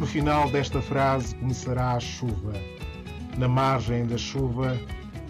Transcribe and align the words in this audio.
No 0.00 0.06
final 0.06 0.50
desta 0.50 0.80
frase 0.80 1.36
começará 1.36 1.92
a 1.92 2.00
chuva. 2.00 2.54
Na 3.36 3.46
margem 3.46 4.06
da 4.06 4.16
chuva, 4.16 4.74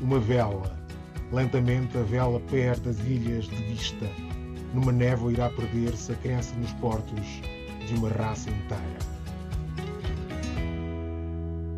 uma 0.01 0.21
vela. 0.21 0.79
Lentamente 1.33 1.99
a 1.99 2.03
vela 2.03 2.39
perde 2.43 2.89
as 2.89 3.01
ilhas 3.01 3.47
de 3.47 3.57
vista. 3.65 4.07
Numa 4.73 4.93
névoa 4.93 5.33
irá 5.33 5.51
perder-se 5.51 6.13
a 6.13 6.15
crença 6.15 6.55
nos 6.55 6.73
portos 6.75 7.27
de 7.85 7.95
uma 7.97 8.11
raça 8.11 8.49
inteira. 8.49 8.99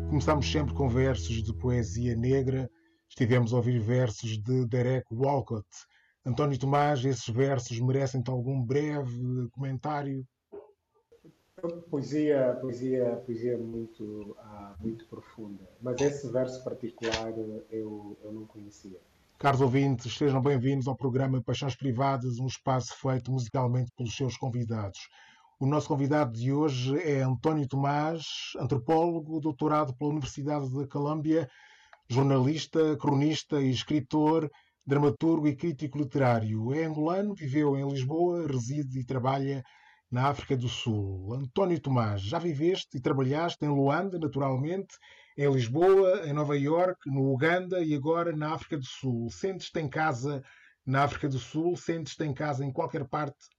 Começamos 0.09 0.51
sempre 0.51 0.75
com 0.75 0.87
versos 0.87 1.41
de 1.41 1.51
poesia 1.51 2.15
negra. 2.15 2.69
Estivemos 3.09 3.53
a 3.53 3.57
ouvir 3.57 3.79
versos 3.79 4.37
de 4.37 4.67
Derek 4.67 5.07
Walcott. 5.11 5.65
António 6.23 6.59
Tomás, 6.59 7.03
esses 7.03 7.27
versos 7.27 7.79
merecem-te 7.79 8.29
algum 8.29 8.63
breve 8.63 9.49
comentário? 9.49 10.23
Poesia, 11.89 12.57
poesia, 12.59 13.23
poesia 13.25 13.57
muito, 13.57 14.35
ah, 14.37 14.75
muito 14.81 15.07
profunda. 15.07 15.63
Mas 15.81 16.01
esse 16.01 16.29
verso 16.29 16.61
particular 16.61 17.31
eu, 17.69 18.17
eu 18.21 18.33
não 18.33 18.45
conhecia. 18.45 18.99
Caros 19.39 19.61
ouvintes, 19.61 20.17
sejam 20.17 20.41
bem-vindos 20.41 20.89
ao 20.89 20.95
programa 20.97 21.41
Paixões 21.41 21.73
Privadas, 21.73 22.37
um 22.37 22.47
espaço 22.47 22.93
feito 23.01 23.31
musicalmente 23.31 23.93
pelos 23.95 24.13
seus 24.13 24.35
convidados. 24.35 25.07
O 25.57 25.65
nosso 25.65 25.87
convidado 25.87 26.33
de 26.33 26.51
hoje 26.51 26.97
é 26.99 27.21
António 27.21 27.65
Tomás, 27.65 28.25
antropólogo, 28.59 29.39
doutorado 29.39 29.95
pela 29.95 30.11
Universidade 30.11 30.69
da 30.69 30.85
Colômbia, 30.85 31.49
jornalista, 32.09 32.97
cronista 32.97 33.61
e 33.61 33.71
escritor, 33.71 34.51
dramaturgo 34.85 35.47
e 35.47 35.55
crítico 35.55 35.97
literário. 35.97 36.73
É 36.73 36.83
angolano, 36.83 37.33
viveu 37.33 37.77
em 37.77 37.89
Lisboa, 37.89 38.45
reside 38.45 38.99
e 38.99 39.05
trabalha 39.05 39.63
na 40.13 40.27
África 40.27 40.55
do 40.55 40.69
Sul. 40.69 41.33
António 41.33 41.79
Tomás, 41.79 42.21
já 42.21 42.37
viveste 42.37 42.95
e 42.95 43.01
trabalhaste 43.01 43.65
em 43.65 43.69
Luanda, 43.69 44.19
naturalmente, 44.19 44.95
em 45.35 45.51
Lisboa, 45.51 46.27
em 46.27 46.33
Nova 46.33 46.55
Iorque, 46.55 47.09
no 47.09 47.33
Uganda 47.33 47.83
e 47.83 47.95
agora 47.95 48.31
na 48.31 48.53
África 48.53 48.77
do 48.77 48.85
Sul. 48.85 49.31
Sentes-te 49.31 49.79
em 49.79 49.89
casa 49.89 50.43
na 50.85 51.03
África 51.03 51.27
do 51.27 51.39
Sul? 51.39 51.75
Sentes-te 51.75 52.23
em 52.23 52.31
casa 52.31 52.63
em 52.63 52.71
qualquer 52.71 53.05
parte? 53.05 53.49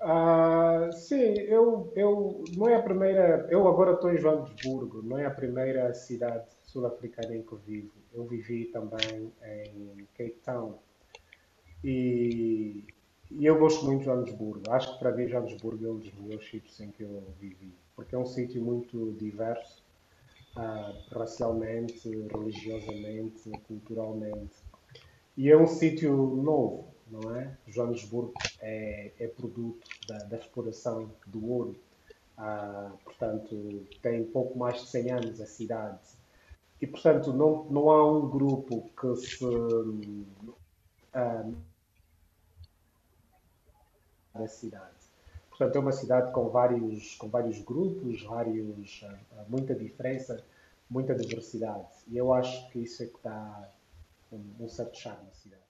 Uh, 0.00 0.92
sim, 0.92 1.38
eu, 1.42 1.92
eu 1.94 2.42
não 2.56 2.68
é 2.68 2.74
a 2.74 2.82
primeira. 2.82 3.46
Eu 3.48 3.68
agora 3.68 3.92
estou 3.92 4.12
em 4.12 4.18
Joanesburgo, 4.18 5.00
não 5.00 5.16
é 5.16 5.26
a 5.26 5.30
primeira 5.30 5.94
cidade 5.94 6.50
sul-africana 6.64 7.36
em 7.36 7.42
que 7.44 7.54
vivo. 7.54 7.92
Eu 8.12 8.26
vivi 8.26 8.64
também 8.64 9.32
em 9.44 10.08
Cape 10.18 10.40
Town. 10.44 10.80
E, 11.84 12.84
e 13.38 13.46
eu 13.46 13.58
gosto 13.58 13.84
muito 13.84 14.00
de 14.00 14.04
Joanesburgo. 14.06 14.70
Acho 14.70 14.92
que 14.92 14.98
para 14.98 15.12
mim 15.12 15.28
Joanesburgo 15.28 15.86
é 15.86 15.90
um 15.90 15.98
dos 15.98 16.12
melhores 16.14 16.48
sítios 16.48 16.80
em 16.80 16.90
que 16.90 17.02
eu 17.02 17.22
vivi. 17.38 17.72
Porque 17.94 18.14
é 18.14 18.18
um 18.18 18.26
sítio 18.26 18.62
muito 18.62 19.12
diverso, 19.12 19.82
uh, 20.56 21.18
racialmente, 21.18 22.08
religiosamente, 22.34 23.50
culturalmente. 23.66 24.56
E 25.36 25.50
é 25.50 25.56
um 25.56 25.66
sítio 25.66 26.14
novo 26.14 26.92
não 27.12 27.36
é? 27.36 27.56
Joanesburgo 27.66 28.32
é, 28.60 29.12
é 29.20 29.28
produto 29.28 29.86
da, 30.08 30.18
da, 30.18 30.36
exploração 30.38 31.10
do 31.26 31.46
ouro, 31.46 31.76
ah, 32.38 32.90
portanto, 33.04 33.86
tem 34.00 34.24
pouco 34.24 34.58
mais 34.58 34.80
de 34.80 34.88
100 34.88 35.10
anos 35.10 35.40
a 35.40 35.46
cidade. 35.46 36.00
E, 36.80 36.86
portanto, 36.86 37.32
não, 37.32 37.64
não 37.64 37.90
há 37.90 38.10
um 38.10 38.28
grupo 38.28 38.90
que 38.98 39.14
se. 39.16 39.44
Ah, 41.12 41.44
da 44.34 44.46
cidade. 44.48 45.02
Portanto, 45.48 45.76
é 45.76 45.78
uma 45.78 45.92
cidade 45.92 46.32
com 46.32 46.48
vários, 46.48 47.14
com 47.16 47.28
vários 47.28 47.60
grupos, 47.60 48.22
vários, 48.22 49.04
ah, 49.04 49.44
muita 49.48 49.74
diferença, 49.74 50.42
muita 50.88 51.14
diversidade. 51.14 51.88
E 52.08 52.16
eu 52.16 52.32
acho 52.32 52.70
que 52.70 52.80
isso 52.80 53.02
é 53.02 53.06
que 53.06 53.18
dá 53.22 53.68
um, 54.32 54.42
um 54.60 54.68
certo 54.68 54.96
charme 54.96 55.28
à 55.30 55.34
cidade. 55.34 55.62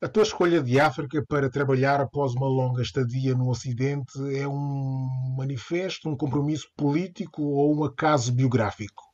A 0.00 0.08
tua 0.08 0.24
escolha 0.24 0.60
de 0.60 0.80
África 0.80 1.24
para 1.28 1.48
trabalhar 1.48 2.00
após 2.00 2.34
uma 2.34 2.48
longa 2.48 2.82
estadia 2.82 3.36
no 3.36 3.48
Ocidente 3.48 4.18
é 4.36 4.48
um 4.48 5.08
manifesto, 5.36 6.08
um 6.08 6.16
compromisso 6.16 6.68
político 6.76 7.42
ou 7.42 7.72
um 7.72 7.84
acaso 7.84 8.32
biográfico? 8.32 9.04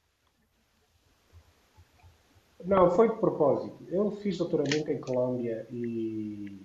Não, 2.65 2.91
foi 2.91 3.11
de 3.11 3.21
propósito. 3.21 3.85
Eu 3.89 4.13
fiz 4.13 4.39
doutoramento 4.39 4.91
em 4.91 4.99
Colômbia 4.99 5.67
e, 5.71 6.59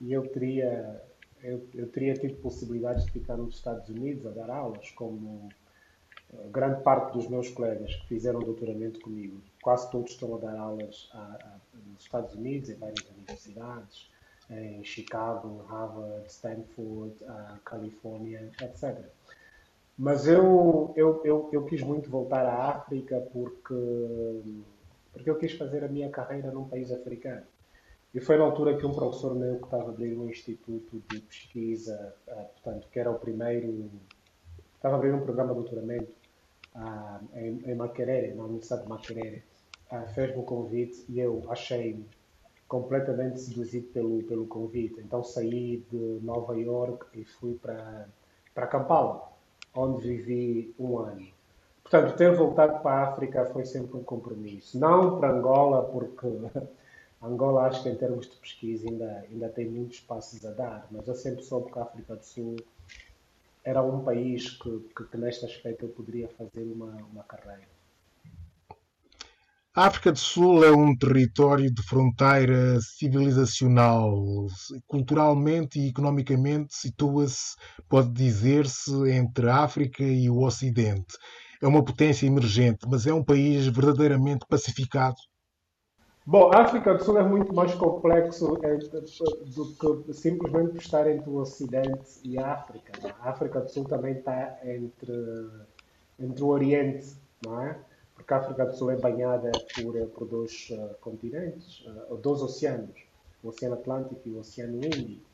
e 0.00 0.12
eu 0.12 0.26
teria 0.28 1.02
eu, 1.42 1.66
eu, 1.74 1.88
teria 1.88 2.14
tido 2.14 2.34
possibilidades 2.36 3.04
de 3.06 3.12
ficar 3.12 3.36
nos 3.36 3.56
Estados 3.56 3.88
Unidos 3.88 4.26
a 4.26 4.30
dar 4.30 4.50
aulas, 4.50 4.90
como 4.90 5.52
eh, 6.32 6.48
grande 6.50 6.82
parte 6.82 7.12
dos 7.12 7.28
meus 7.28 7.48
colegas 7.48 7.94
que 7.94 8.06
fizeram 8.08 8.40
doutoramento 8.40 9.00
comigo. 9.00 9.40
Quase 9.60 9.90
todos 9.90 10.10
estão 10.12 10.34
a 10.34 10.38
dar 10.38 10.56
aulas 10.58 11.08
a, 11.12 11.18
a 11.18 11.58
nos 11.92 12.02
Estados 12.02 12.34
Unidos, 12.34 12.68
em 12.70 12.74
várias 12.74 13.08
universidades, 13.10 14.10
em 14.50 14.82
Chicago, 14.82 15.64
Harvard, 15.68 16.26
Stanford, 16.26 17.14
Califórnia, 17.64 18.50
etc. 18.60 18.98
Mas 19.96 20.26
eu, 20.26 20.92
eu, 20.96 21.20
eu, 21.24 21.50
eu, 21.52 21.64
quis 21.64 21.82
muito 21.82 22.08
voltar 22.08 22.46
à 22.46 22.70
África 22.70 23.20
porque, 23.32 24.40
porque 25.12 25.28
eu 25.28 25.36
quis 25.36 25.52
fazer 25.52 25.84
a 25.84 25.88
minha 25.88 26.08
carreira 26.08 26.50
num 26.50 26.68
país 26.68 26.90
africano. 26.92 27.44
E 28.18 28.20
foi 28.20 28.36
na 28.36 28.42
altura 28.42 28.76
que 28.76 28.84
um 28.84 28.92
professor 28.92 29.32
meu 29.32 29.58
que 29.58 29.66
estava 29.66 29.84
a 29.84 29.88
abrir 29.90 30.18
um 30.18 30.28
instituto 30.28 31.00
de 31.08 31.20
pesquisa, 31.20 32.12
uh, 32.26 32.46
portanto, 32.52 32.88
que 32.90 32.98
era 32.98 33.08
o 33.08 33.16
primeiro, 33.16 33.88
estava 34.74 34.96
a 34.96 34.98
abrir 34.98 35.14
um 35.14 35.20
programa 35.20 35.50
de 35.50 35.60
doutoramento 35.60 36.12
uh, 36.74 37.38
em, 37.38 37.62
em 37.64 37.76
na 37.76 38.42
Universidade 38.42 38.82
de 38.82 38.88
Makerere, 38.88 39.44
uh, 39.92 40.08
fez-me 40.16 40.38
o 40.38 40.42
convite 40.42 41.04
e 41.08 41.20
eu 41.20 41.44
achei 41.48 42.04
completamente 42.66 43.40
seduzido 43.40 43.86
pelo, 43.92 44.24
pelo 44.24 44.48
convite. 44.48 45.00
Então 45.00 45.22
saí 45.22 45.86
de 45.88 46.18
Nova 46.20 46.58
York 46.58 47.06
e 47.14 47.24
fui 47.24 47.54
para, 47.54 48.08
para 48.52 48.66
Kampala, 48.66 49.30
onde 49.72 50.04
vivi 50.04 50.74
um 50.76 50.98
ano. 50.98 51.24
Portanto, 51.84 52.16
ter 52.16 52.34
voltado 52.34 52.82
para 52.82 52.96
a 52.96 53.02
África 53.10 53.44
foi 53.44 53.64
sempre 53.64 53.96
um 53.96 54.02
compromisso. 54.02 54.76
Não 54.76 55.20
para 55.20 55.30
Angola, 55.30 55.84
porque 55.84 56.26
Angola 57.20 57.66
acho 57.66 57.82
que 57.82 57.88
em 57.88 57.96
termos 57.96 58.30
de 58.30 58.36
pesquisa 58.36 58.88
ainda, 58.88 59.26
ainda 59.30 59.48
tem 59.48 59.68
muitos 59.68 60.00
passos 60.00 60.44
a 60.44 60.52
dar, 60.52 60.86
mas 60.90 61.06
eu 61.08 61.14
sempre 61.14 61.42
soube 61.42 61.72
que 61.72 61.78
a 61.78 61.82
África 61.82 62.14
do 62.14 62.24
Sul 62.24 62.56
era 63.64 63.82
um 63.82 64.04
país 64.04 64.50
que, 64.50 64.80
que, 64.96 65.04
que 65.04 65.16
neste 65.16 65.44
aspecto 65.44 65.84
eu 65.84 65.88
poderia 65.90 66.28
fazer 66.28 66.62
uma, 66.62 66.94
uma 67.12 67.24
carreira. 67.24 67.68
A 69.74 69.86
África 69.86 70.10
do 70.10 70.18
Sul 70.18 70.64
é 70.64 70.72
um 70.72 70.96
território 70.96 71.72
de 71.72 71.82
fronteira 71.82 72.80
civilizacional. 72.80 74.46
Culturalmente 74.88 75.78
e 75.78 75.88
economicamente 75.88 76.74
situa-se, 76.74 77.54
pode 77.88 78.10
dizer-se, 78.10 78.90
entre 79.10 79.48
a 79.48 79.58
África 79.58 80.02
e 80.02 80.28
o 80.28 80.40
Ocidente. 80.42 81.16
É 81.62 81.66
uma 81.68 81.84
potência 81.84 82.26
emergente, 82.26 82.86
mas 82.88 83.06
é 83.06 83.12
um 83.14 83.22
país 83.22 83.66
verdadeiramente 83.66 84.46
pacificado. 84.48 85.16
Bom, 86.30 86.50
a 86.52 86.60
África 86.60 86.92
do 86.92 87.02
Sul 87.02 87.18
é 87.18 87.22
muito 87.22 87.54
mais 87.54 87.74
complexo 87.74 88.58
é, 88.62 88.76
do 88.76 90.04
que 90.04 90.12
simplesmente 90.12 90.76
estar 90.76 91.10
entre 91.10 91.30
o 91.30 91.36
Ocidente 91.36 92.20
e 92.22 92.38
a 92.38 92.52
África. 92.52 92.92
A 93.18 93.30
África 93.30 93.62
do 93.62 93.70
Sul 93.70 93.86
também 93.86 94.12
está 94.12 94.58
entre, 94.62 95.10
entre 96.20 96.44
o 96.44 96.48
Oriente, 96.48 97.16
não 97.42 97.62
é? 97.62 97.78
porque 98.14 98.34
a 98.34 98.36
África 98.36 98.66
do 98.66 98.76
Sul 98.76 98.90
é 98.90 98.96
banhada 98.96 99.50
por, 99.74 99.96
eh, 99.96 100.04
por 100.04 100.28
dois 100.28 100.68
uh, 100.70 100.94
continentes, 101.00 101.86
uh, 102.10 102.16
dois 102.18 102.42
oceanos, 102.42 103.06
o 103.42 103.48
Oceano 103.48 103.76
Atlântico 103.76 104.20
e 104.26 104.32
o 104.32 104.40
Oceano 104.40 104.84
Índico. 104.84 105.26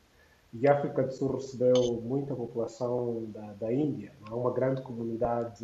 E 0.53 0.65
a 0.65 0.77
África 0.77 1.03
do 1.03 1.11
Sul 1.11 1.35
recebeu 1.35 1.99
muita 2.05 2.33
população 2.33 3.25
da, 3.33 3.51
da 3.59 3.73
Índia, 3.73 4.13
há 4.29 4.33
uma 4.33 4.53
grande 4.53 4.81
comunidade 4.81 5.59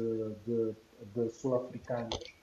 de, 0.46 0.74
de 1.16 1.30
sul-africanos 1.30 2.41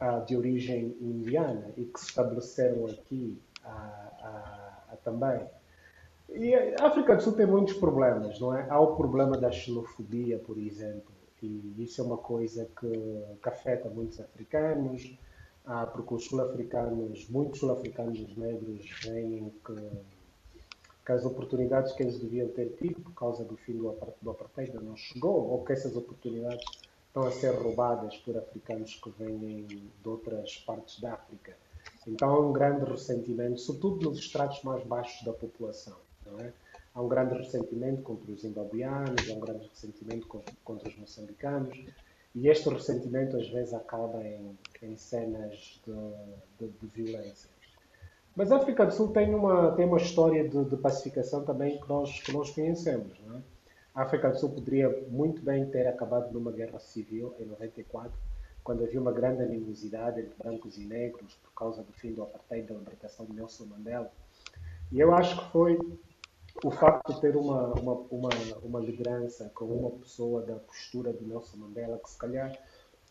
uh, 0.00 0.24
de 0.26 0.36
origem 0.36 0.96
indiana 1.00 1.72
e 1.76 1.84
que 1.84 2.00
se 2.00 2.06
estabeleceram 2.06 2.86
aqui 2.86 3.40
também. 5.04 5.40
E 6.28 6.54
a 6.54 6.86
África 6.86 7.16
do 7.16 7.22
Sul 7.22 7.32
tem 7.32 7.46
muitos 7.46 7.74
problemas, 7.74 8.38
não 8.38 8.54
é? 8.54 8.66
Há 8.68 8.78
o 8.78 8.96
problema 8.96 9.36
da 9.36 9.50
xenofobia, 9.50 10.38
por 10.38 10.58
exemplo 10.58 11.10
e 11.42 11.82
isso 11.82 12.00
é 12.00 12.04
uma 12.04 12.18
coisa 12.18 12.68
que, 12.78 12.90
que 13.42 13.48
afeta 13.48 13.88
muitos 13.88 14.20
africanos, 14.20 15.18
porque 15.92 16.14
os 16.14 16.24
sul-africanos, 16.24 17.28
muitos 17.28 17.60
sul-africanos 17.60 18.36
negros 18.36 18.90
veem 19.04 19.52
que, 19.64 19.74
as 21.12 21.24
oportunidades 21.24 21.92
que 21.94 22.04
eles 22.04 22.20
deviam 22.20 22.46
ter 22.50 22.76
tido 22.76 23.00
por 23.00 23.12
causa 23.14 23.42
do 23.42 23.56
fim 23.56 23.72
do, 23.72 23.96
do 24.22 24.30
apartheid 24.30 24.72
não 24.74 24.94
chegou, 24.94 25.50
ou 25.50 25.64
que 25.64 25.72
essas 25.72 25.96
oportunidades 25.96 26.64
estão 27.10 27.24
a 27.24 27.32
ser 27.32 27.54
roubadas 27.54 28.16
por 28.18 28.38
africanos 28.38 28.94
que 28.94 29.10
vêm 29.10 29.66
de 29.66 30.08
outras 30.08 30.56
partes 30.58 31.00
da 31.00 31.14
África. 31.14 31.56
Então 32.06 32.30
há 32.30 32.40
um 32.40 32.52
grande 32.52 32.88
ressentimento, 32.88 33.60
sobretudo 33.60 34.08
nos 34.08 34.18
estratos 34.18 34.62
mais 34.62 34.84
baixos 34.84 35.24
da 35.24 35.32
população. 35.32 35.96
É? 36.38 36.52
há 36.94 37.00
um 37.00 37.08
grande 37.08 37.34
ressentimento 37.34 38.02
contra 38.02 38.30
os 38.30 38.40
zimbabuianos, 38.42 39.28
há 39.28 39.34
um 39.34 39.40
grande 39.40 39.68
ressentimento 39.68 40.26
contra 40.64 40.88
os 40.88 40.96
moçambicanos, 40.96 41.84
e 42.34 42.48
este 42.48 42.68
ressentimento 42.68 43.36
às 43.36 43.48
vezes 43.48 43.74
acaba 43.74 44.22
em, 44.24 44.56
em 44.82 44.96
cenas 44.96 45.80
de, 45.84 46.66
de, 46.66 46.72
de, 46.78 46.86
violência. 46.86 47.50
Mas 48.36 48.52
a 48.52 48.56
África 48.56 48.86
do 48.86 48.94
Sul 48.94 49.12
tem 49.12 49.34
uma, 49.34 49.72
tem 49.72 49.86
uma 49.86 49.98
história 49.98 50.48
de, 50.48 50.64
de 50.64 50.76
pacificação 50.76 51.44
também 51.44 51.78
que 51.78 51.88
nós, 51.88 52.20
que 52.22 52.32
nós 52.32 52.50
conhecemos. 52.50 53.18
Não 53.26 53.36
é? 53.36 53.40
A 53.94 54.02
África 54.02 54.30
do 54.30 54.38
Sul 54.38 54.50
poderia 54.50 54.88
muito 55.08 55.42
bem 55.42 55.68
ter 55.68 55.86
acabado 55.86 56.32
numa 56.32 56.52
guerra 56.52 56.78
civil 56.78 57.34
em 57.40 57.44
94, 57.44 58.12
quando 58.62 58.84
havia 58.84 59.00
uma 59.00 59.10
grande 59.10 59.42
animosidade 59.42 60.20
entre 60.20 60.34
brancos 60.36 60.78
e 60.78 60.84
negros 60.84 61.34
por 61.42 61.52
causa 61.54 61.82
do 61.82 61.92
fim 61.92 62.12
do 62.12 62.22
apartheid 62.22 62.68
da 62.68 62.74
libertação 62.74 63.26
de 63.26 63.32
Nelson 63.32 63.64
Mandela. 63.64 64.10
E 64.92 65.00
eu 65.00 65.12
acho 65.12 65.36
que 65.36 65.50
foi 65.50 65.78
o 66.64 66.70
facto 66.70 67.14
de 67.14 67.20
ter 67.20 67.36
uma, 67.36 67.72
uma, 67.74 67.94
uma, 68.10 68.28
uma 68.62 68.80
liderança 68.80 69.50
com 69.54 69.64
uma 69.64 69.90
pessoa 69.90 70.42
da 70.42 70.54
postura 70.56 71.12
do 71.12 71.26
Nelson 71.26 71.56
Mandela 71.56 71.98
que 71.98 72.10
se 72.10 72.18
calhar 72.18 72.56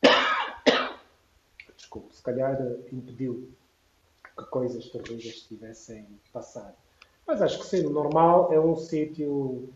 desculpe, 1.76 2.16
se 2.16 2.22
calhar 2.22 2.58
impediu 2.92 3.50
que 4.38 4.46
coisas 4.46 4.90
terríveis 4.90 5.42
tivessem 5.42 6.08
passado. 6.32 6.76
Mas 7.28 7.42
acho 7.42 7.60
que 7.60 7.66
sendo 7.66 7.90
normal 7.90 8.54
é 8.54 8.60
um 8.60 8.76
sítio 8.76 9.70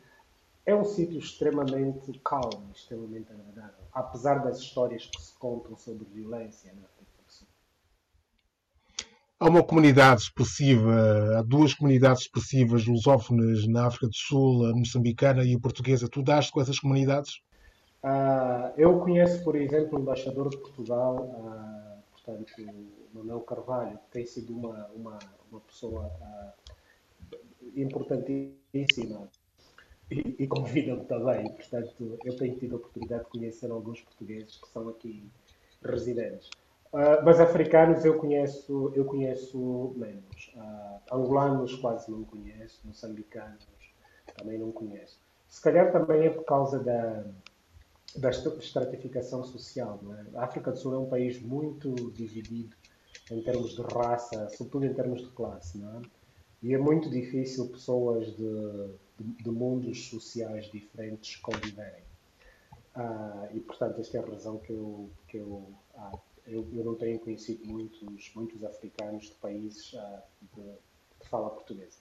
é 0.65 0.73
um 0.73 0.85
sítio 0.85 1.19
extremamente 1.19 2.19
calmo, 2.23 2.71
extremamente 2.73 3.31
agradável, 3.31 3.85
apesar 3.91 4.35
das 4.43 4.59
histórias 4.59 5.05
que 5.05 5.21
se 5.21 5.37
contam 5.37 5.75
sobre 5.75 6.05
violência 6.05 6.73
na 6.73 6.85
África 6.85 7.11
do 7.25 7.31
Sul. 7.31 7.47
Há 9.39 9.49
uma 9.49 9.63
comunidade 9.63 10.21
expressiva, 10.21 11.37
há 11.37 11.41
duas 11.41 11.73
comunidades 11.73 12.23
expressivas 12.23 12.85
lusófonas 12.85 13.67
na 13.67 13.87
África 13.87 14.07
do 14.07 14.15
Sul, 14.15 14.67
a 14.67 14.73
moçambicana 14.73 15.43
e 15.43 15.53
a 15.53 15.59
portuguesa. 15.59 16.07
Tu 16.07 16.23
daste 16.23 16.51
com 16.51 16.61
essas 16.61 16.79
comunidades? 16.79 17.41
Uh, 18.01 18.73
eu 18.77 18.99
conheço, 18.99 19.43
por 19.43 19.55
exemplo, 19.55 19.97
o 19.97 20.01
embaixador 20.01 20.49
de 20.49 20.57
Portugal, 20.57 21.15
uh, 21.15 22.03
portanto, 22.11 22.53
Manuel 23.13 23.41
Carvalho, 23.41 23.97
que 23.97 24.11
tem 24.11 24.25
sido 24.25 24.53
uma, 24.53 24.87
uma, 24.87 25.19
uma 25.51 25.59
pessoa 25.61 26.05
uh, 26.05 27.33
importantíssima 27.75 29.29
e, 30.11 30.47
convidam-me 30.47 31.05
também. 31.05 31.49
Portanto, 31.51 32.19
eu 32.23 32.35
tenho 32.35 32.57
tido 32.57 32.73
a 32.73 32.77
oportunidade 32.77 33.23
de 33.23 33.29
conhecer 33.29 33.71
alguns 33.71 34.01
portugueses 34.01 34.57
que 34.57 34.69
são 34.69 34.89
aqui 34.89 35.23
residentes. 35.83 36.49
Uh, 36.93 37.25
mas 37.25 37.39
africanos 37.39 38.05
eu 38.05 38.17
conheço, 38.19 38.91
eu 38.95 39.05
conheço 39.05 39.93
menos. 39.97 40.53
Uh, 40.55 41.15
angolanos 41.15 41.75
quase 41.75 42.11
não 42.11 42.23
conheço, 42.23 42.81
moçambicanos 42.85 43.67
também 44.37 44.57
não 44.57 44.71
conheço. 44.71 45.19
Se 45.47 45.61
calhar 45.61 45.91
também 45.91 46.25
é 46.25 46.29
por 46.29 46.45
causa 46.45 46.79
da, 46.79 47.25
da 48.15 48.29
estratificação 48.29 49.43
social. 49.43 49.99
É? 50.33 50.37
A 50.37 50.43
África 50.43 50.71
do 50.71 50.77
Sul 50.77 50.93
é 50.93 50.97
um 50.97 51.09
país 51.09 51.41
muito 51.41 51.93
dividido 52.11 52.75
em 53.31 53.41
termos 53.41 53.75
de 53.75 53.81
raça, 53.81 54.49
sobretudo 54.49 54.85
em 54.85 54.93
termos 54.93 55.21
de 55.21 55.29
classe. 55.29 55.77
Não 55.77 55.99
é? 55.99 56.01
E 56.63 56.73
é 56.73 56.77
muito 56.77 57.09
difícil 57.09 57.67
pessoas 57.67 58.27
de, 58.37 58.87
de, 59.19 59.43
de 59.43 59.51
mundos 59.51 60.07
sociais 60.07 60.71
diferentes 60.71 61.35
conviverem. 61.35 62.03
Ah, 62.95 63.49
e, 63.53 63.59
portanto, 63.59 63.99
esta 63.99 64.17
é 64.17 64.21
a 64.21 64.25
razão 64.25 64.59
que 64.59 64.71
eu, 64.71 65.09
que 65.27 65.37
eu, 65.37 65.67
ah, 65.93 66.17
eu, 66.47 66.65
eu, 66.71 66.85
não 66.85 66.95
tenho 66.95 67.19
conhecido 67.19 67.67
muitos, 67.67 68.31
muitos 68.33 68.63
africanos 68.63 69.25
de 69.25 69.35
países 69.35 69.93
ah, 69.95 70.23
de, 70.55 70.63
de 70.63 71.29
fala 71.29 71.49
portuguesa. 71.49 71.97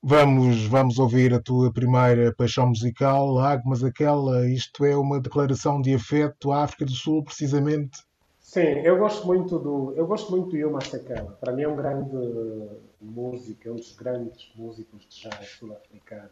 Vamos, 0.00 0.66
vamos 0.66 1.00
ouvir 1.00 1.34
a 1.34 1.42
tua 1.42 1.72
primeira 1.72 2.32
paixão 2.32 2.68
musical, 2.68 3.36
Águas 3.40 3.82
Aquela. 3.82 4.48
Isto 4.48 4.84
é 4.84 4.96
uma 4.96 5.20
declaração 5.20 5.82
de 5.82 5.92
afeto 5.92 6.52
à 6.52 6.62
África 6.62 6.84
do 6.84 6.92
Sul, 6.92 7.24
precisamente 7.24 7.98
Sim, 8.48 8.80
eu 8.82 8.96
gosto 8.96 9.26
muito 9.26 9.58
do 9.58 9.92
eu 9.94 10.06
gosto 10.06 10.30
muito 10.30 10.48
do 10.48 10.56
Yuma 10.56 10.80
Sekela. 10.80 11.36
Para 11.38 11.52
mim 11.52 11.64
é 11.64 11.68
um 11.68 11.76
grande 11.76 12.16
músico, 12.98 13.68
é 13.68 13.70
um 13.70 13.76
dos 13.76 13.94
grandes 13.94 14.50
músicos 14.54 15.06
de 15.06 15.20
jazz 15.20 15.50
sul-africano. 15.50 16.30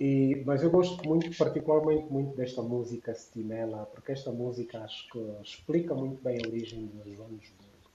E, 0.00 0.42
mas 0.46 0.62
eu 0.62 0.70
gosto 0.70 1.06
muito, 1.06 1.36
particularmente 1.36 2.10
muito 2.10 2.34
desta 2.34 2.62
música 2.62 3.12
Stimela, 3.12 3.84
porque 3.94 4.12
esta 4.12 4.32
música 4.32 4.78
acho 4.78 5.10
que 5.10 5.18
explica 5.44 5.94
muito 5.94 6.22
bem 6.22 6.38
a 6.42 6.48
origem 6.48 6.86
de 6.86 7.14
Joanesburgo. 7.14 7.90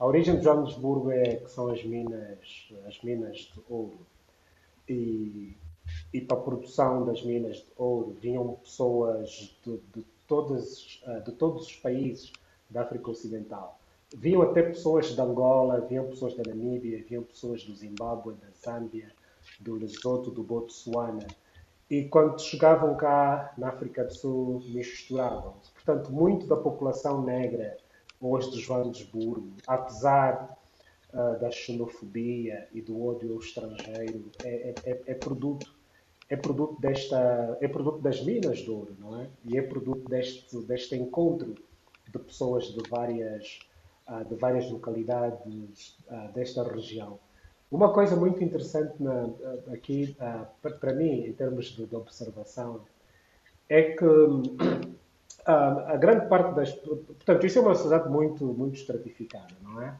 A 0.00 0.04
origem 0.04 0.36
de 0.38 0.42
Joanesburgo 0.42 1.12
é 1.12 1.36
que 1.36 1.52
são 1.52 1.68
as 1.70 1.84
minas, 1.84 2.68
as 2.88 3.00
minas 3.04 3.36
de 3.54 3.62
ouro. 3.68 4.00
E, 4.88 5.56
e 6.12 6.20
para 6.20 6.36
a 6.36 6.40
produção 6.40 7.06
das 7.06 7.22
minas 7.22 7.58
de 7.58 7.72
ouro 7.76 8.16
vinham 8.20 8.54
pessoas 8.54 9.56
de, 9.64 9.80
de, 9.94 10.04
todas, 10.26 11.00
de 11.24 11.30
todos 11.30 11.66
os 11.68 11.76
países 11.76 12.32
da 12.72 12.82
África 12.82 13.10
Ocidental. 13.10 13.78
Viam 14.16 14.42
até 14.42 14.62
pessoas 14.62 15.06
de 15.06 15.20
Angola, 15.20 15.80
viam 15.80 16.06
pessoas 16.06 16.34
da 16.34 16.42
Namíbia, 16.46 17.04
viam 17.08 17.22
pessoas 17.22 17.64
do 17.64 17.74
Zimbábue, 17.74 18.34
da 18.34 18.48
Zâmbia, 18.62 19.10
do 19.60 19.74
Lesoto, 19.74 20.30
do 20.30 20.42
Botsuana. 20.42 21.26
E 21.88 22.04
quando 22.04 22.40
chegavam 22.40 22.96
cá 22.96 23.52
na 23.56 23.68
África 23.68 24.04
do 24.04 24.14
Sul, 24.14 24.62
misturavam-se. 24.66 25.72
Portanto, 25.72 26.12
muito 26.12 26.46
da 26.46 26.56
população 26.56 27.22
negra 27.22 27.76
hoje 28.20 28.50
de 28.50 28.60
Joanesburgo, 28.60 29.52
apesar 29.66 30.56
uh, 31.12 31.38
da 31.40 31.50
xenofobia 31.50 32.68
e 32.72 32.80
do 32.80 33.04
ódio 33.04 33.32
ao 33.32 33.38
estrangeiro, 33.38 34.30
é, 34.44 34.48
é, 34.48 34.74
é, 34.84 35.02
é, 35.06 35.14
produto 35.14 35.74
é 36.28 36.36
produto 36.36 36.80
desta 36.80 37.58
é 37.60 37.68
produto 37.68 38.00
das 38.00 38.22
minas 38.24 38.60
de 38.60 38.70
ouro, 38.70 38.96
não 38.98 39.20
é? 39.20 39.28
E 39.44 39.58
é 39.58 39.62
produto 39.62 40.08
deste 40.08 40.56
deste 40.62 40.94
encontro 40.94 41.54
de 42.12 42.18
pessoas 42.18 42.64
de 42.64 42.88
várias, 42.88 43.60
uh, 44.08 44.24
de 44.24 44.34
várias 44.34 44.70
localidades 44.70 45.98
uh, 46.08 46.32
desta 46.32 46.62
região. 46.62 47.18
Uma 47.70 47.92
coisa 47.92 48.14
muito 48.14 48.44
interessante 48.44 49.02
na, 49.02 49.30
aqui, 49.72 50.14
para 50.78 50.92
mim, 50.92 51.24
em 51.24 51.32
termos 51.32 51.66
de, 51.66 51.86
de 51.86 51.96
observação, 51.96 52.82
é 53.66 53.92
que 53.92 54.04
a 55.46 55.96
grande 55.96 56.28
parte 56.28 56.54
das. 56.54 56.72
Portanto, 56.72 57.46
isto 57.46 57.58
é 57.58 57.62
uma 57.62 57.74
sociedade 57.74 58.10
muito, 58.10 58.44
muito 58.44 58.76
estratificada, 58.76 59.54
não 59.62 59.80
é? 59.80 59.98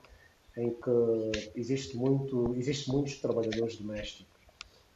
Em 0.54 0.70
que 0.70 1.50
existe, 1.54 1.96
muito, 1.96 2.54
existe 2.56 2.90
muitos 2.90 3.18
trabalhadores 3.20 3.78
domésticos 3.78 4.32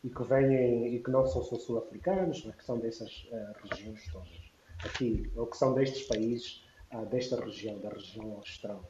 e 0.05 0.11
que 0.11 0.23
vêm 0.23 0.95
e 0.95 1.01
que 1.01 1.11
não 1.11 1.27
são 1.27 1.43
só 1.43 1.57
sul-africanos, 1.57 2.45
mas 2.45 2.55
que 2.55 2.65
são 2.65 2.79
dessas 2.79 3.27
uh, 3.33 3.69
regiões 3.69 4.01
todas 4.13 4.47
aqui, 4.85 5.31
ou 5.35 5.47
que 5.47 5.57
são 5.57 5.75
destes 5.75 6.03
países 6.07 6.66
ah, 6.91 7.05
desta 7.05 7.43
região, 7.43 7.79
da 7.79 7.89
região 7.89 8.33
austral. 8.35 8.85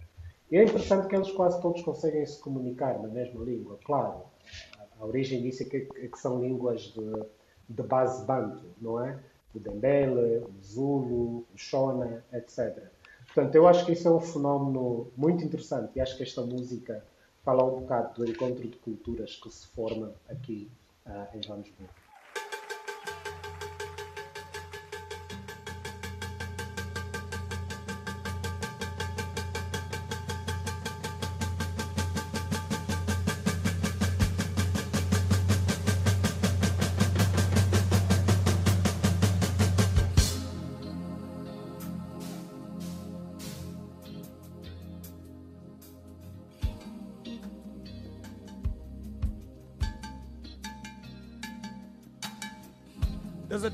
E 0.51 0.57
é 0.57 0.63
interessante 0.63 1.09
que 1.09 1.17
eles 1.17 1.31
quase 1.33 1.61
todos 1.61 1.83
conseguem 1.83 2.25
se 2.25 2.39
comunicar 2.41 3.01
na 3.01 3.09
mesma 3.09 3.45
língua. 3.45 3.79
Claro, 3.85 4.23
a, 5.01 5.05
origem 5.05 5.43
disso 5.43 5.65
é 5.65 5.67
que, 5.67 5.89
é 5.97 6.07
que 6.07 6.19
são 6.19 6.41
línguas 6.41 6.83
de, 6.83 7.13
de, 7.69 7.83
base 7.83 8.25
banto, 8.25 8.65
não 8.81 9.05
é? 9.05 9.19
O 9.55 9.59
Dembele, 9.59 10.45
o 10.45 10.63
Zulu, 10.63 11.47
o 11.53 11.57
Shona, 11.57 12.25
etc. 12.33 12.91
Portanto, 13.27 13.55
eu 13.55 13.67
acho 13.67 13.85
que 13.85 13.93
isso 13.93 14.07
é 14.07 14.11
um 14.11 14.21
fenómeno 14.21 15.11
muito 15.17 15.45
interessante 15.45 15.97
e 15.97 16.01
acho 16.01 16.17
que 16.17 16.23
esta 16.23 16.43
música 16.43 17.05
fala 17.43 17.65
um 17.65 17.81
bocado 17.81 18.15
do 18.15 18.31
encontro 18.31 18.69
de 18.69 18.77
culturas 18.79 19.37
que 19.37 19.51
se 19.51 19.67
forma 19.69 20.13
aqui 20.29 20.71
uh, 21.07 21.37
em 21.37 21.43
Joanesburgo. 21.43 22.06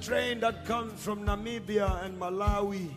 Train 0.03 0.41
that 0.41 0.65
comes 0.65 1.01
from 1.01 1.25
Namibia 1.25 2.05
and 2.05 2.19
Malawi. 2.19 2.91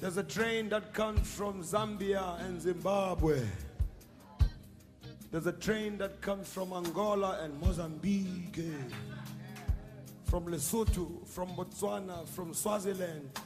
There's 0.00 0.16
a 0.16 0.22
train 0.22 0.70
that 0.70 0.94
comes 0.94 1.30
from 1.30 1.62
Zambia 1.62 2.40
and 2.46 2.60
Zimbabwe. 2.60 3.42
There's 5.30 5.46
a 5.46 5.52
train 5.52 5.98
that 5.98 6.22
comes 6.22 6.48
from 6.48 6.72
Angola 6.72 7.40
and 7.42 7.60
Mozambique. 7.60 8.64
From 10.24 10.46
Lesotho, 10.46 11.26
from 11.28 11.48
Botswana, 11.48 12.26
from 12.28 12.54
Swaziland, 12.54 13.38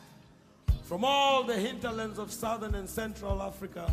from 0.85 1.05
all 1.05 1.43
the 1.43 1.59
hinterlands 1.59 2.21
of 2.21 2.31
southern 2.31 2.77
and 2.77 2.89
central 2.89 3.43
Africa 3.43 3.93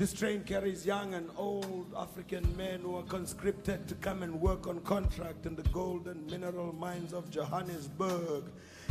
This 0.00 0.14
train 0.14 0.44
carries 0.44 0.86
young 0.86 1.12
and 1.12 1.28
old 1.36 1.92
African 1.94 2.56
men 2.56 2.80
who 2.80 2.96
are 2.96 3.02
conscripted 3.02 3.86
to 3.86 3.94
come 3.96 4.22
and 4.22 4.40
work 4.40 4.66
on 4.66 4.80
contract 4.80 5.44
in 5.44 5.54
the 5.54 5.62
gold 5.74 6.08
and 6.08 6.26
mineral 6.30 6.72
mines 6.72 7.12
of 7.12 7.30
Johannesburg 7.30 8.44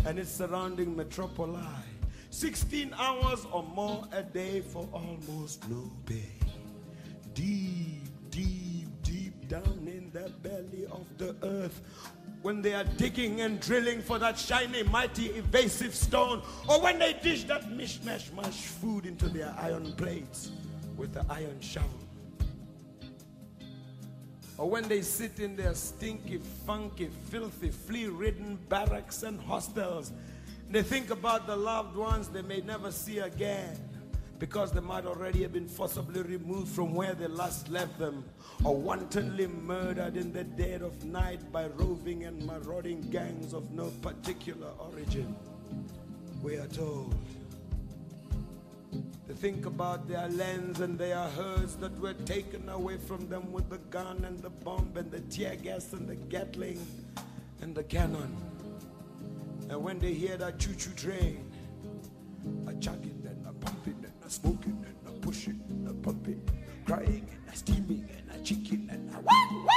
and 0.05 0.19
its 0.19 0.29
surrounding 0.29 0.95
metropoli. 0.95 1.65
16 2.29 2.93
hours 2.95 3.47
or 3.51 3.63
more 3.63 4.07
a 4.11 4.21
day 4.21 4.61
for 4.61 4.87
almost 4.93 5.67
no 5.67 5.91
pay. 6.05 6.29
Deep, 7.33 8.03
deep, 8.29 8.89
deep 9.01 9.47
down 9.47 9.87
in 9.87 10.11
the 10.13 10.29
belly 10.43 10.85
of 10.91 11.07
the 11.17 11.35
earth, 11.41 11.81
when 12.43 12.61
they 12.61 12.75
are 12.75 12.85
digging 12.97 13.41
and 13.41 13.59
drilling 13.59 14.03
for 14.03 14.19
that 14.19 14.37
shiny, 14.37 14.83
mighty, 14.83 15.29
evasive 15.29 15.95
stone, 15.95 16.43
or 16.69 16.79
when 16.79 16.99
they 16.99 17.13
dish 17.13 17.45
that 17.45 17.63
mishmash 17.71 18.31
mash 18.35 18.67
food 18.67 19.07
into 19.07 19.27
their 19.27 19.55
iron 19.57 19.91
plates 19.93 20.51
with 20.99 21.13
the 21.13 21.25
iron 21.29 21.59
shovel. 21.61 21.89
Or 24.57 24.69
when 24.69 24.89
they 24.89 25.01
sit 25.01 25.39
in 25.39 25.55
their 25.55 25.73
stinky, 25.73 26.39
funky, 26.67 27.09
filthy, 27.29 27.69
flea 27.69 28.07
ridden 28.07 28.59
barracks 28.67 29.23
and 29.23 29.39
hostels, 29.39 30.11
they 30.69 30.83
think 30.83 31.09
about 31.09 31.47
the 31.47 31.55
loved 31.55 31.95
ones 31.95 32.27
they 32.27 32.41
may 32.41 32.59
never 32.59 32.91
see 32.91 33.19
again 33.19 33.77
because 34.37 34.71
they 34.71 34.81
might 34.81 35.05
already 35.05 35.41
have 35.43 35.53
been 35.53 35.67
forcibly 35.67 36.21
removed 36.21 36.69
from 36.69 36.93
where 36.93 37.13
they 37.13 37.27
last 37.27 37.69
left 37.69 37.97
them 37.97 38.23
or 38.63 38.75
wantonly 38.75 39.47
murdered 39.47 40.17
in 40.17 40.33
the 40.33 40.43
dead 40.43 40.81
of 40.81 41.05
night 41.05 41.39
by 41.51 41.67
roving 41.67 42.25
and 42.25 42.45
marauding 42.45 43.01
gangs 43.09 43.53
of 43.53 43.71
no 43.71 43.89
particular 44.01 44.69
origin. 44.79 45.35
We 46.43 46.57
are 46.57 46.67
told. 46.67 47.15
They 48.91 49.33
think 49.35 49.65
about 49.65 50.07
their 50.07 50.27
lands 50.29 50.79
and 50.79 50.97
their 50.97 51.23
herds 51.29 51.75
that 51.77 51.97
were 51.99 52.13
taken 52.13 52.67
away 52.69 52.97
from 52.97 53.29
them 53.29 53.51
with 53.51 53.69
the 53.69 53.77
gun 53.89 54.23
and 54.25 54.39
the 54.39 54.49
bomb 54.49 54.91
and 54.95 55.11
the 55.11 55.19
tear 55.21 55.55
gas 55.55 55.93
and 55.93 56.07
the 56.07 56.15
Gatling 56.15 56.79
and 57.61 57.75
the 57.75 57.83
cannon. 57.83 58.35
And 59.69 59.83
when 59.83 59.99
they 59.99 60.13
hear 60.13 60.35
that 60.37 60.57
choo-choo 60.57 60.93
train, 60.95 61.51
a 62.67 62.73
chugging 62.75 63.21
and 63.27 63.45
a 63.47 63.53
pumping 63.53 64.03
and 64.03 64.13
a 64.25 64.29
smoking 64.29 64.83
and 64.87 65.15
a 65.15 65.19
pushing 65.19 65.61
and 65.69 65.87
a 65.87 65.93
pumping, 65.93 66.41
crying 66.85 67.29
and 67.31 67.53
a 67.53 67.55
steaming 67.55 68.09
and 68.17 68.39
a 68.39 68.43
chicken 68.43 68.89
and 68.91 69.13
a 69.13 69.19
wah, 69.21 69.63
wah. 69.63 69.71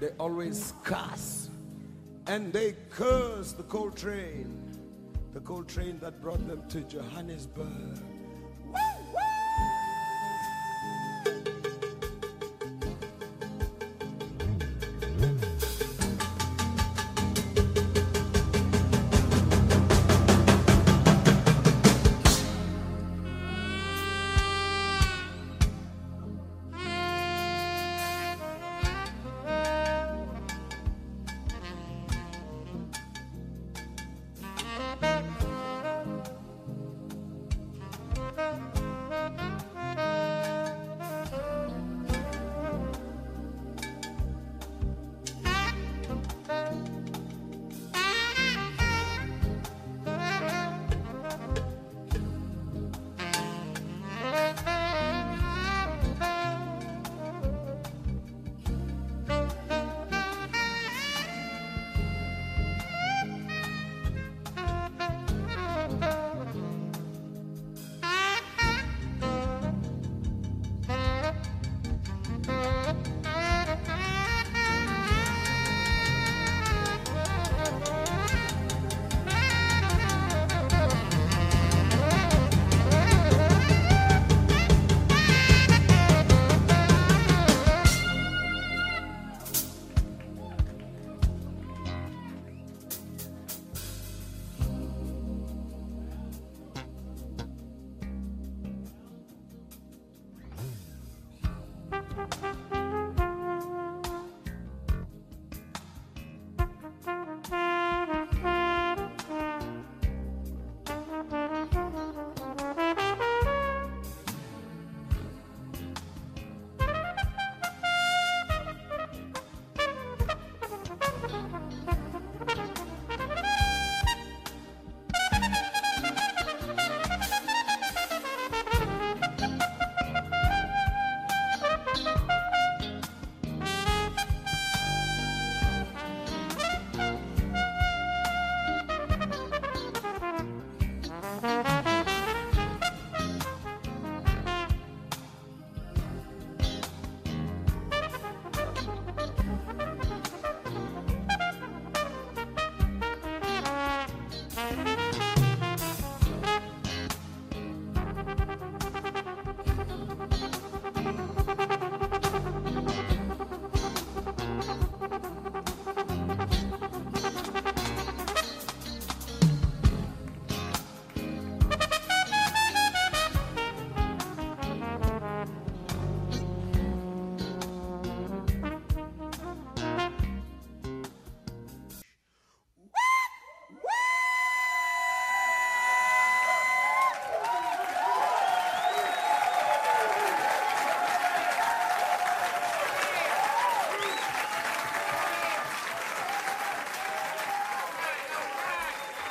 They 0.00 0.08
always 0.18 0.72
cuss 0.82 1.39
and 2.30 2.52
they 2.52 2.76
curse 2.90 3.50
the 3.50 3.64
coal 3.64 3.90
train, 3.90 4.56
the 5.34 5.40
coal 5.40 5.64
train 5.64 5.98
that 5.98 6.22
brought 6.22 6.46
them 6.46 6.62
to 6.68 6.80
Johannesburg. 6.82 8.19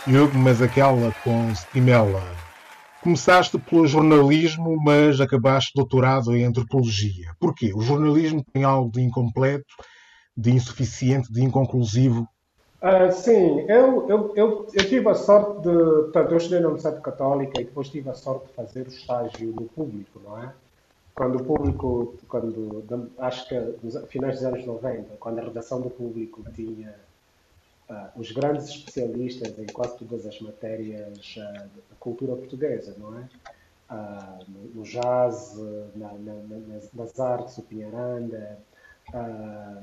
Hugo, 0.09 0.35
mas 0.39 0.59
aquela 0.59 1.13
com 1.23 1.51
Spinella. 1.51 2.23
Começaste 3.03 3.59
pelo 3.59 3.85
jornalismo, 3.85 4.75
mas 4.83 5.21
acabaste 5.21 5.71
doutorado 5.75 6.35
em 6.35 6.43
antropologia. 6.43 7.31
Porquê? 7.39 7.71
O 7.75 7.81
jornalismo 7.81 8.43
tem 8.51 8.63
algo 8.63 8.91
de 8.91 9.01
incompleto, 9.01 9.71
de 10.35 10.49
insuficiente, 10.51 11.31
de 11.31 11.43
inconclusivo? 11.43 12.27
Uh, 12.81 13.11
sim, 13.11 13.61
eu, 13.67 14.09
eu, 14.09 14.33
eu, 14.35 14.67
eu, 14.73 14.89
tive 14.89 15.07
a 15.09 15.13
sorte 15.13 15.61
de. 15.61 15.73
Portanto, 15.73 16.31
eu 16.31 16.37
estudei 16.37 16.59
na 16.59 16.67
Universidade 16.69 17.01
Católica 17.01 17.61
e 17.61 17.65
depois 17.65 17.89
tive 17.89 18.09
a 18.09 18.15
sorte 18.15 18.47
de 18.47 18.53
fazer 18.53 18.87
o 18.87 18.89
estágio 18.89 19.53
no 19.53 19.67
público, 19.67 20.19
não 20.23 20.41
é? 20.41 20.51
Quando 21.13 21.35
o 21.35 21.43
público, 21.43 22.15
quando, 22.27 23.11
acho 23.19 23.47
que 23.47 23.59
nos 23.83 23.95
finais 24.07 24.35
dos 24.35 24.45
anos 24.45 24.65
90, 24.65 25.17
quando 25.19 25.39
a 25.39 25.43
redação 25.43 25.81
do 25.81 25.89
público 25.89 26.43
tinha 26.55 26.95
uh, 27.89 28.10
os 28.15 28.31
grandes 28.31 28.67
especialistas 28.69 29.58
em 29.58 29.65
quase 29.67 29.98
todas 29.98 30.25
as 30.25 30.39
matérias 30.41 31.36
uh, 31.38 31.53
da 31.53 31.96
cultura 32.00 32.36
portuguesa, 32.36 32.96
não 32.98 33.17
é? 33.19 33.27
no, 34.48 34.75
no, 34.75 34.84
jazz, 34.84 35.58
na, 35.96 36.13
na, 36.13 36.34
nas, 36.67 36.93
nas 36.93 37.19
artes, 37.19 37.58
o 37.58 37.63
Pinharanda 37.63 38.60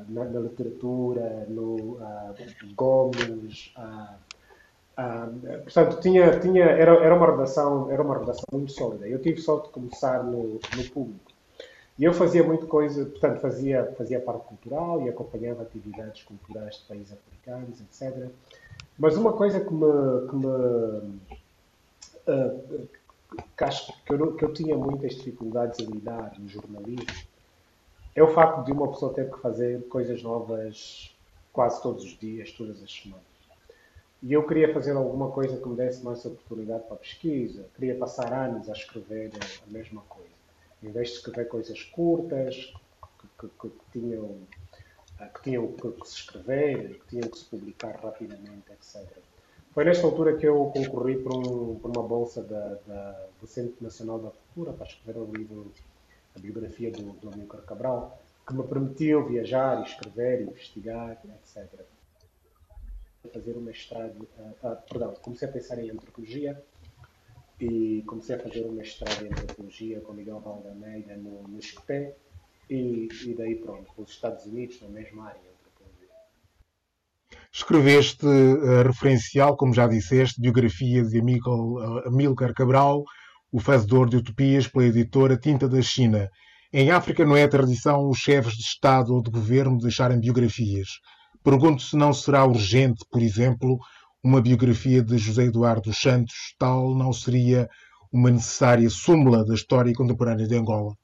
na, 0.09 0.25
na, 0.25 0.41
literatura, 0.41 1.45
no 1.49 1.99
Gomes. 2.77 3.75
Portanto, 5.65 6.01
tinha, 6.01 6.39
tinha, 6.39 6.67
era, 6.67 6.93
era, 7.05 7.17
uma 7.17 7.33
redação, 7.33 7.91
era 7.91 8.01
uma 8.01 8.17
redação 8.17 8.45
muito 8.53 8.71
sólida. 8.71 9.09
Eu 9.09 9.21
tive 9.21 9.41
sorte 9.41 9.67
de 9.67 9.73
começar 9.73 10.23
no, 10.23 10.61
no 10.77 10.91
público. 10.93 11.26
E 11.99 12.05
eu 12.05 12.13
fazia 12.13 12.45
muita 12.45 12.67
coisa, 12.67 13.07
portanto, 13.07 13.41
fazia, 13.41 13.95
fazia 13.97 14.21
parte 14.21 14.45
cultural 14.47 15.01
e 15.03 15.09
acompanhava 15.09 15.63
atividades 15.63 16.23
culturais 16.25 16.77
de 16.77 16.85
países 16.85 17.13
africanos, 17.13 17.81
etc. 17.81 18.29
Mas 18.99 19.17
uma 19.17 19.33
coisa 19.33 19.61
que 19.61 19.73
me. 19.73 20.29
Que, 20.29 20.37
me, 20.37 20.47
uh, 22.29 22.89
que 23.57 23.65
acho 23.65 23.93
que 24.05 24.13
eu, 24.13 24.35
que 24.35 24.45
eu 24.45 24.53
tinha 24.53 24.77
muitas 24.77 25.15
dificuldades 25.15 25.79
em 25.81 25.87
lidar 25.87 26.39
no 26.39 26.49
jornalismo 26.49 27.27
é 28.15 28.23
o 28.23 28.29
facto 28.29 28.65
de 28.65 28.73
uma 28.73 28.89
pessoa 28.89 29.13
ter 29.13 29.31
que 29.31 29.39
fazer 29.41 29.87
coisas 29.89 30.23
novas 30.23 31.15
quase 31.53 31.83
todos 31.83 32.05
os 32.05 32.19
dias, 32.19 32.51
todas 32.53 32.83
as 32.83 32.91
semanas. 32.91 33.25
E 34.23 34.33
eu 34.33 34.47
queria 34.47 34.73
fazer 34.73 34.93
alguma 34.93 35.31
coisa 35.31 35.57
que 35.59 35.69
me 35.69 35.77
desse 35.77 36.03
mais 36.03 36.25
oportunidade 36.25 36.85
para 36.85 36.95
a 36.95 36.99
pesquisa. 36.99 37.67
Queria 37.75 37.95
passar 37.95 38.33
anos 38.33 38.69
a 38.71 38.73
escrever 38.73 39.31
a 39.67 39.71
mesma 39.71 40.03
coisa. 40.09 40.36
Em 40.83 40.91
vez 40.91 41.09
de 41.09 41.15
escrever 41.17 41.49
coisas 41.49 41.83
curtas, 41.83 42.73
que, 43.39 43.49
que, 43.49 43.69
que 43.69 43.91
tinham, 43.93 44.39
que, 45.35 45.43
tinham 45.43 45.73
que, 45.73 46.07
se 46.07 46.17
escrever, 46.17 47.01
que 47.01 47.07
tinham 47.09 47.29
que 47.29 47.39
se 47.39 47.45
publicar 47.45 47.97
rapidamente, 47.97 48.71
etc. 48.73 49.07
Foi 49.73 49.85
nesta 49.85 50.07
altura 50.07 50.37
que 50.37 50.47
eu 50.47 50.73
concorri 50.75 51.19
por, 51.19 51.35
um, 51.35 51.81
uma 51.85 52.03
bolsa 52.03 52.43
da, 52.43 52.79
da, 52.87 53.27
do 53.41 53.47
Centro 53.47 53.77
Nacional 53.83 54.19
da 54.19 54.31
Cultura 54.31 54.73
para 54.73 54.87
escrever 54.87 55.19
um 55.19 55.33
livro 55.33 55.73
a 56.35 56.39
biografia 56.39 56.91
do, 56.91 57.13
do 57.13 57.33
Amilcar 57.33 57.63
Cabral, 57.63 58.19
que 58.47 58.55
me 58.55 58.63
permitiu 58.63 59.27
viajar, 59.27 59.83
escrever, 59.83 60.43
investigar, 60.43 61.19
etc. 61.25 61.69
Fazer 63.33 63.57
um 63.57 63.61
mestrado, 63.61 64.29
uh, 64.39 64.67
uh, 64.69 64.77
perdão, 64.89 65.15
comecei 65.15 65.49
a 65.49 65.53
pensar 65.53 65.79
em 65.79 65.91
antropologia 65.91 66.63
e 67.61 68.03
comecei 68.07 68.37
a 68.37 68.39
fazer 68.39 68.67
um 68.67 68.73
mestrado 68.73 69.25
em 69.25 69.29
antropologia 69.29 70.01
com 70.01 70.13
Miguel 70.13 70.41
Valdameida 70.41 71.17
no, 71.17 71.43
no 71.49 71.59
e, 72.69 73.09
e 73.25 73.35
daí 73.35 73.55
pronto, 73.57 73.91
os 73.97 74.11
Estados 74.11 74.45
Unidos, 74.47 74.81
na 74.83 74.89
mesma 74.89 75.29
área. 75.29 75.57
Escreveste 77.53 78.27
uh, 78.27 78.83
referencial, 78.83 79.57
como 79.57 79.73
já 79.73 79.87
disseste, 79.87 80.41
biografia 80.41 81.03
de 81.03 81.19
Amilcar 82.05 82.53
Cabral, 82.53 83.05
o 83.51 83.59
fazedor 83.59 84.11
de 84.11 84.17
utopias 84.17 84.69
pela 84.69 84.85
editora 84.85 85.37
Tinta 85.39 85.67
da 85.67 85.81
China. 85.81 86.29
Em 86.73 86.91
África 86.91 87.25
não 87.25 87.37
é 87.37 87.49
tradição 87.49 88.11
os 88.11 88.19
chefes 88.19 88.55
de 88.55 88.63
Estado 88.63 89.15
ou 89.15 89.23
de 89.23 89.31
governo 89.31 89.79
deixarem 89.79 90.21
biografias. 90.21 91.01
Pergunto 91.43 91.81
se 91.81 91.97
não 91.97 92.13
será 92.13 92.45
urgente, 92.45 93.05
por 93.11 93.23
exemplo, 93.23 93.79
uma 94.27 94.43
biografia 94.43 95.01
de 95.01 95.17
José 95.19 95.45
Eduardo 95.45 95.95
Santos, 95.95 96.57
tal 96.59 96.97
não 96.97 97.13
seria 97.13 97.71
uma 98.13 98.29
necessária 98.29 98.91
súmula 98.91 99.45
da 99.45 99.55
história 99.55 99.95
contemporânea 99.95 100.49
de 100.49 100.57
Angola? 100.57 100.97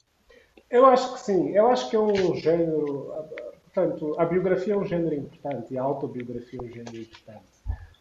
Eu 0.69 0.85
acho 0.87 1.15
que 1.15 1.21
sim. 1.21 1.51
Eu 1.51 1.69
acho 1.69 1.89
que 1.89 1.95
é 1.95 2.01
um 2.01 2.35
género. 2.35 3.13
Portanto, 3.73 4.17
a 4.19 4.25
biografia 4.25 4.75
é 4.75 4.77
um 4.77 4.85
género 4.85 5.15
importante 5.15 5.73
e 5.73 5.79
a 5.79 5.83
autobiografia 5.83 6.59
é 6.61 6.65
um 6.65 6.69
género 6.69 6.97
importante. 6.97 7.45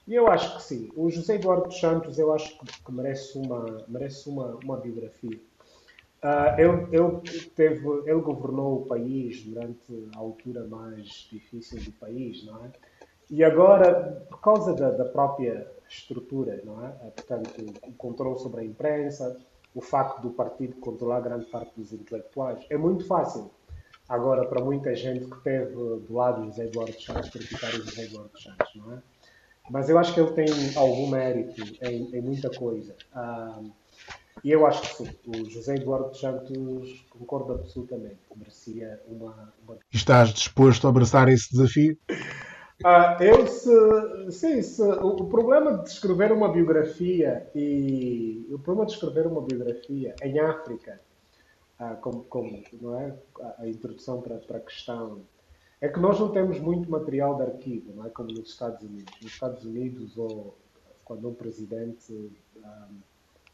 E 0.07 0.15
eu 0.15 0.27
acho 0.27 0.57
que 0.57 0.63
sim. 0.63 0.89
O 0.95 1.09
José 1.11 1.35
Eduardo 1.35 1.71
Santos, 1.71 2.17
eu 2.17 2.33
acho 2.33 2.57
que 2.57 2.91
merece 2.91 3.37
uma, 3.37 3.85
merece 3.87 4.27
uma, 4.27 4.57
uma 4.63 4.77
biografia. 4.77 5.39
Uh, 6.23 6.59
ele, 6.59 6.97
ele, 6.97 7.41
teve, 7.55 7.87
ele 8.05 8.21
governou 8.21 8.81
o 8.81 8.85
país 8.85 9.43
durante 9.43 10.09
a 10.15 10.19
altura 10.19 10.65
mais 10.67 11.27
difícil 11.31 11.79
do 11.79 11.91
país, 11.93 12.43
não 12.43 12.65
é? 12.65 12.71
E 13.31 13.45
agora, 13.45 14.25
por 14.29 14.41
causa 14.41 14.73
da, 14.73 14.91
da 14.91 15.05
própria 15.05 15.65
estrutura, 15.87 16.61
não 16.65 16.85
é? 16.85 16.87
Ah, 16.87 17.11
portanto, 17.15 17.65
o 17.87 17.93
controle 17.93 18.37
sobre 18.37 18.59
a 18.59 18.65
imprensa, 18.65 19.39
o 19.73 19.79
facto 19.79 20.21
do 20.21 20.31
partido 20.31 20.75
controlar 20.75 21.21
grande 21.21 21.45
parte 21.45 21.71
dos 21.77 21.93
intelectuais, 21.93 22.65
é 22.69 22.77
muito 22.77 23.05
fácil. 23.07 23.49
Agora, 24.09 24.45
para 24.45 24.61
muita 24.61 24.93
gente 24.93 25.23
que 25.23 25.39
teve 25.43 25.73
do 25.73 26.13
lado 26.13 26.43
José 26.45 26.65
Eduardo 26.65 27.01
Santos, 27.01 27.29
criticar 27.29 27.69
o 27.69 27.81
José 27.81 28.03
Eduardo 28.03 28.37
Santos, 28.37 28.75
não 28.75 28.93
é? 28.93 29.01
Mas 29.69 29.87
eu 29.87 29.97
acho 29.97 30.13
que 30.13 30.19
ele 30.19 30.33
tem 30.33 30.47
algum 30.75 31.07
mérito 31.07 31.63
em, 31.81 32.13
em 32.13 32.21
muita 32.21 32.49
coisa. 32.49 32.93
Ah, 33.13 33.61
e 34.43 34.51
eu 34.51 34.65
acho 34.65 34.81
que 34.81 35.05
sim, 35.05 35.15
o 35.25 35.49
José 35.49 35.75
Eduardo 35.75 36.13
Santos 36.17 37.05
concorda 37.09 37.53
absolutamente. 37.53 38.17
Merecia 38.35 38.99
uma, 39.07 39.53
uma. 39.63 39.77
Estás 39.89 40.33
disposto 40.33 40.85
a 40.85 40.89
abraçar 40.89 41.29
esse 41.29 41.49
desafio? 41.51 41.97
Ah, 42.83 43.17
eu 43.19 43.47
se, 43.47 44.31
sim, 44.31 44.61
se, 44.61 44.81
o, 44.81 45.07
o, 45.07 45.29
problema 45.29 45.77
de 45.77 45.89
escrever 45.89 46.31
uma 46.31 46.51
biografia 46.51 47.49
e 47.53 48.47
o 48.49 48.57
problema 48.57 48.87
de 48.87 48.93
escrever 48.93 49.27
uma 49.27 49.41
biografia 49.41 50.15
em 50.23 50.39
África, 50.39 50.99
ah, 51.77 51.95
como, 51.95 52.23
como 52.23 52.63
não 52.81 52.99
é 52.99 53.15
a, 53.59 53.67
introdução 53.67 54.21
para, 54.21 54.37
para 54.37 54.57
a 54.57 54.61
questão 54.61 55.21
é 55.79 55.89
que 55.89 55.99
nós 55.99 56.19
não 56.19 56.31
temos 56.31 56.59
muito 56.59 56.89
material 56.89 57.35
de 57.37 57.43
arquivo, 57.43 57.93
não 57.93 58.05
é 58.05 58.09
como 58.09 58.29
nos 58.31 58.49
Estados 58.49 58.81
Unidos. 58.83 59.13
Nos 59.21 59.31
Estados 59.31 59.65
Unidos, 59.65 60.17
ou 60.17 60.55
quando 61.03 61.27
um 61.27 61.33
presidente 61.33 62.13
um, 62.55 62.99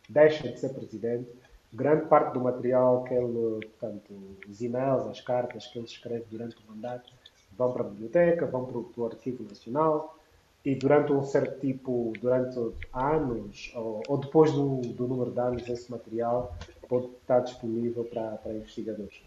deixa 0.09 0.49
de 0.49 0.59
ser 0.59 0.73
presidente, 0.73 1.29
grande 1.71 2.05
parte 2.07 2.33
do 2.33 2.41
material 2.41 3.03
que 3.03 3.13
ele, 3.13 3.65
portanto, 3.65 4.37
os 4.47 4.61
e-mails, 4.61 5.07
as 5.07 5.21
cartas 5.21 5.67
que 5.67 5.79
ele 5.79 5.85
escreve 5.85 6.25
durante 6.29 6.55
o 6.57 6.71
mandato, 6.71 7.13
vão 7.57 7.71
para 7.71 7.83
a 7.83 7.87
biblioteca, 7.87 8.45
vão 8.45 8.65
para 8.65 8.77
o, 8.77 8.83
para 8.83 9.01
o 9.01 9.05
Arquivo 9.07 9.43
Nacional 9.43 10.17
e 10.63 10.75
durante 10.75 11.13
um 11.13 11.23
certo 11.23 11.59
tipo, 11.59 12.13
durante 12.19 12.59
anos 12.93 13.71
ou, 13.75 14.03
ou 14.07 14.17
depois 14.17 14.51
do, 14.51 14.81
do, 14.81 15.07
número 15.07 15.31
de 15.31 15.39
anos, 15.39 15.69
esse 15.69 15.89
material 15.89 16.53
pode 16.89 17.07
estar 17.21 17.39
disponível 17.39 18.03
para, 18.03 18.31
para 18.31 18.53
investigadores. 18.53 19.21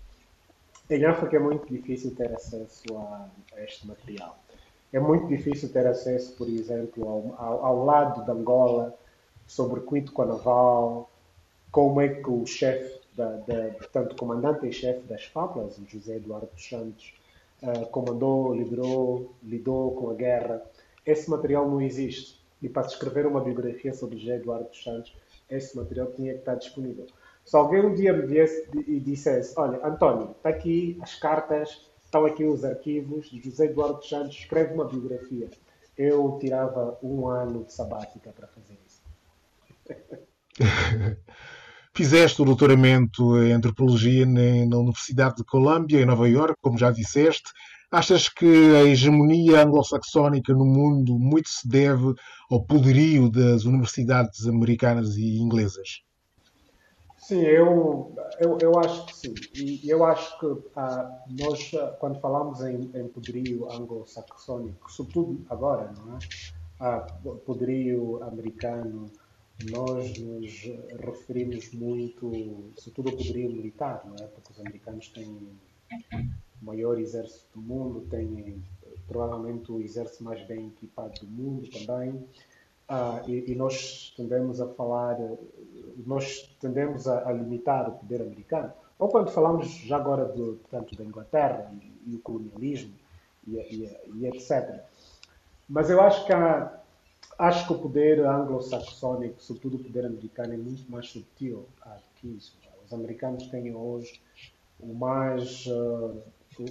Em 0.88 1.04
África 1.04 1.36
é 1.36 1.40
muito 1.40 1.66
difícil 1.66 2.14
ter 2.14 2.32
acesso 2.34 2.84
a, 2.96 3.28
a 3.54 3.62
este 3.62 3.86
material. 3.86 4.36
É 4.92 4.98
muito 4.98 5.28
difícil 5.28 5.72
ter 5.72 5.86
acesso, 5.86 6.34
por 6.36 6.48
exemplo, 6.48 7.08
ao, 7.08 7.34
ao, 7.38 7.64
ao 7.64 7.84
lado 7.84 8.24
de 8.24 8.30
Angola, 8.30 8.94
sobre 9.46 9.80
o 9.80 9.86
Quinto 9.86 10.12
Carnaval, 10.12 11.10
como 11.72 12.00
é 12.00 12.08
que 12.08 12.28
o 12.28 12.44
chefe, 12.46 13.00
da, 13.16 13.36
da, 13.36 13.70
portanto, 13.78 14.16
comandante 14.16 14.66
e 14.66 14.72
chefe 14.72 15.00
das 15.08 15.30
o 15.34 15.86
José 15.88 16.16
Eduardo 16.16 16.48
dos 16.54 16.68
Santos, 16.68 17.14
uh, 17.62 17.86
comandou, 17.90 18.54
liderou, 18.54 19.34
lidou 19.42 19.94
com 19.94 20.10
a 20.10 20.14
guerra. 20.14 20.62
Esse 21.04 21.28
material 21.30 21.68
não 21.68 21.80
existe. 21.80 22.40
E 22.62 22.68
para 22.68 22.88
se 22.88 22.94
escrever 22.94 23.26
uma 23.26 23.40
biografia 23.40 23.92
sobre 23.94 24.18
José 24.18 24.36
Eduardo 24.36 24.68
dos 24.68 24.82
Santos, 24.82 25.16
esse 25.48 25.76
material 25.76 26.12
tinha 26.12 26.34
que 26.34 26.40
estar 26.40 26.54
disponível. 26.54 27.06
Se 27.44 27.56
alguém 27.56 27.84
um 27.84 27.94
dia 27.94 28.12
me 28.12 28.26
viesse 28.26 28.68
e 28.86 29.00
dissesse: 29.00 29.54
Olha, 29.58 29.84
António, 29.84 30.32
está 30.32 30.50
aqui 30.50 30.98
as 31.00 31.14
cartas, 31.14 31.90
estão 32.04 32.26
aqui 32.26 32.44
os 32.44 32.64
arquivos 32.64 33.30
de 33.30 33.40
José 33.40 33.66
Eduardo 33.66 34.04
Santos, 34.04 34.36
escreve 34.36 34.74
uma 34.74 34.84
biografia. 34.84 35.48
Eu 35.96 36.38
tirava 36.40 36.98
um 37.02 37.26
ano 37.26 37.64
de 37.64 37.72
sabática 37.72 38.32
para 38.32 38.46
fazer 38.48 38.78
isso. 38.86 39.02
Fizeste 42.00 42.40
o 42.40 42.46
doutoramento 42.46 43.36
em 43.42 43.52
antropologia 43.52 44.24
na 44.24 44.78
Universidade 44.78 45.36
de 45.36 45.44
Colômbia, 45.44 46.00
em 46.00 46.06
Nova 46.06 46.26
Iorque, 46.26 46.58
como 46.62 46.78
já 46.78 46.90
disseste. 46.90 47.52
Achas 47.92 48.26
que 48.26 48.46
a 48.74 48.84
hegemonia 48.84 49.62
anglo-saxónica 49.62 50.54
no 50.54 50.64
mundo 50.64 51.18
muito 51.18 51.50
se 51.50 51.68
deve 51.68 52.14
ao 52.50 52.64
poderio 52.64 53.30
das 53.30 53.66
universidades 53.66 54.46
americanas 54.46 55.18
e 55.18 55.36
inglesas? 55.40 56.00
Sim, 57.18 57.42
eu, 57.42 58.16
eu, 58.40 58.56
eu 58.62 58.78
acho 58.78 59.04
que 59.04 59.14
sim. 59.14 59.34
E 59.54 59.90
eu 59.90 60.02
acho 60.02 60.40
que 60.40 60.46
ah, 60.76 61.06
nós, 61.38 61.70
ah, 61.74 61.94
quando 62.00 62.18
falamos 62.18 62.62
em, 62.62 62.90
em 62.94 63.08
poderio 63.08 63.70
anglo-saxónico, 63.70 64.90
sobretudo 64.90 65.44
agora, 65.50 65.92
não 65.98 66.16
é? 66.16 66.18
Ah, 66.80 67.00
poderio 67.44 68.22
americano, 68.22 69.12
nós 69.68 70.18
nos 70.18 70.62
referimos 70.98 71.72
muito, 71.72 72.72
sobretudo 72.76 73.10
ao 73.10 73.16
poderio 73.16 73.50
militar, 73.50 74.02
não 74.06 74.14
é? 74.16 74.26
Porque 74.28 74.52
os 74.52 74.60
americanos 74.60 75.08
têm 75.08 75.26
o 76.62 76.64
maior 76.64 76.98
exército 76.98 77.46
do 77.54 77.60
mundo, 77.60 78.06
têm 78.08 78.62
provavelmente 79.06 79.70
o 79.72 79.80
exército 79.80 80.22
mais 80.24 80.40
bem 80.46 80.68
equipado 80.68 81.20
do 81.20 81.26
mundo 81.26 81.68
também. 81.68 82.12
Uh, 82.88 83.28
e, 83.28 83.52
e, 83.52 83.54
nós 83.54 84.12
tendemos 84.16 84.60
a 84.60 84.66
falar, 84.66 85.16
nós 86.04 86.52
tendemos 86.60 87.06
a, 87.06 87.28
a, 87.28 87.32
limitar 87.32 87.88
o 87.88 87.92
poder 87.92 88.22
americano. 88.22 88.72
Ou 88.98 89.08
quando 89.08 89.30
falamos 89.30 89.68
já 89.68 89.96
agora 89.96 90.24
do, 90.24 90.56
portanto, 90.56 90.96
da 90.96 91.04
Inglaterra 91.04 91.72
e, 91.80 92.12
e 92.12 92.16
o 92.16 92.18
colonialismo 92.20 92.92
e, 93.46 93.88
e, 94.16 94.26
etc. 94.26 94.80
Mas 95.68 95.88
eu 95.88 96.00
acho 96.00 96.26
que, 96.26 96.32
há, 96.32 96.79
acho 97.40 97.66
que 97.66 97.72
o 97.72 97.79
poder 97.79 98.20
anglo-saxónico, 98.20 99.42
sobretudo 99.42 99.76
o 99.76 99.85
poder 99.85 100.07
americano, 100.07 100.53
é 100.53 100.57
muito 100.57 100.90
mais 100.90 101.09
sutil 101.09 101.66
que 102.16 102.29
isso. 102.29 102.57
Os 102.85 102.92
americanos 102.92 103.46
têm 103.48 103.74
hoje 103.74 104.20
o 104.79 104.92
mais 104.94 105.66
uh, 105.66 106.22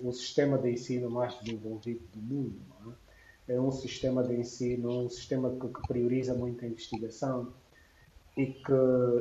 o, 0.03 0.13
sistema 0.13 0.57
de 0.57 0.71
ensino 0.71 1.09
mais 1.09 1.33
desenvolvido 1.39 2.05
do 2.13 2.21
mundo. 2.21 2.59
É? 3.47 3.53
é? 3.55 3.59
um 3.59 3.71
sistema 3.71 4.23
de 4.23 4.35
ensino, 4.35 5.05
um 5.05 5.09
sistema 5.09 5.49
que, 5.49 5.67
que, 5.67 5.87
prioriza 5.87 6.33
muito 6.33 6.63
a 6.63 6.67
investigação 6.67 7.51
e 8.37 8.47
que, 8.47 8.71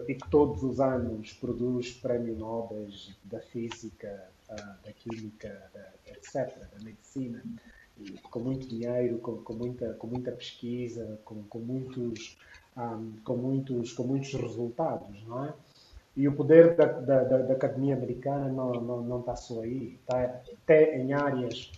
e 0.08 0.14
que 0.14 0.30
todos 0.30 0.62
os 0.62 0.80
anos 0.80 1.32
produz 1.32 1.92
prémios 1.92 2.38
Nobel 2.38 2.88
da 3.24 3.40
física, 3.40 4.28
uh, 4.50 4.84
da 4.84 4.92
química, 4.92 5.70
da, 5.72 6.12
etc., 6.12 6.58
da 6.58 6.84
medicina, 6.84 7.42
com 8.30 8.40
muito 8.40 8.66
dinheiro, 8.66 9.18
com, 9.18 9.36
com, 9.38 9.52
muita, 9.52 9.94
com 9.94 10.06
muita 10.06 10.32
pesquisa, 10.32 11.18
com, 11.24 11.42
com 11.44 11.58
muitos, 11.58 12.38
um, 12.76 13.12
com, 13.24 13.36
muitos, 13.36 13.92
com 13.92 14.04
muitos 14.04 14.32
resultados, 14.34 15.22
não 15.26 15.44
é? 15.44 15.54
E 16.16 16.26
o 16.26 16.34
poder 16.34 16.74
da, 16.74 16.86
da, 16.86 17.22
da 17.22 17.54
academia 17.54 17.94
americana 17.94 18.48
não, 18.48 18.72
não, 18.72 19.02
não 19.02 19.20
está 19.20 19.36
só 19.36 19.62
aí, 19.62 19.98
está 20.00 20.42
até 20.64 20.98
em 20.98 21.12
áreas 21.12 21.70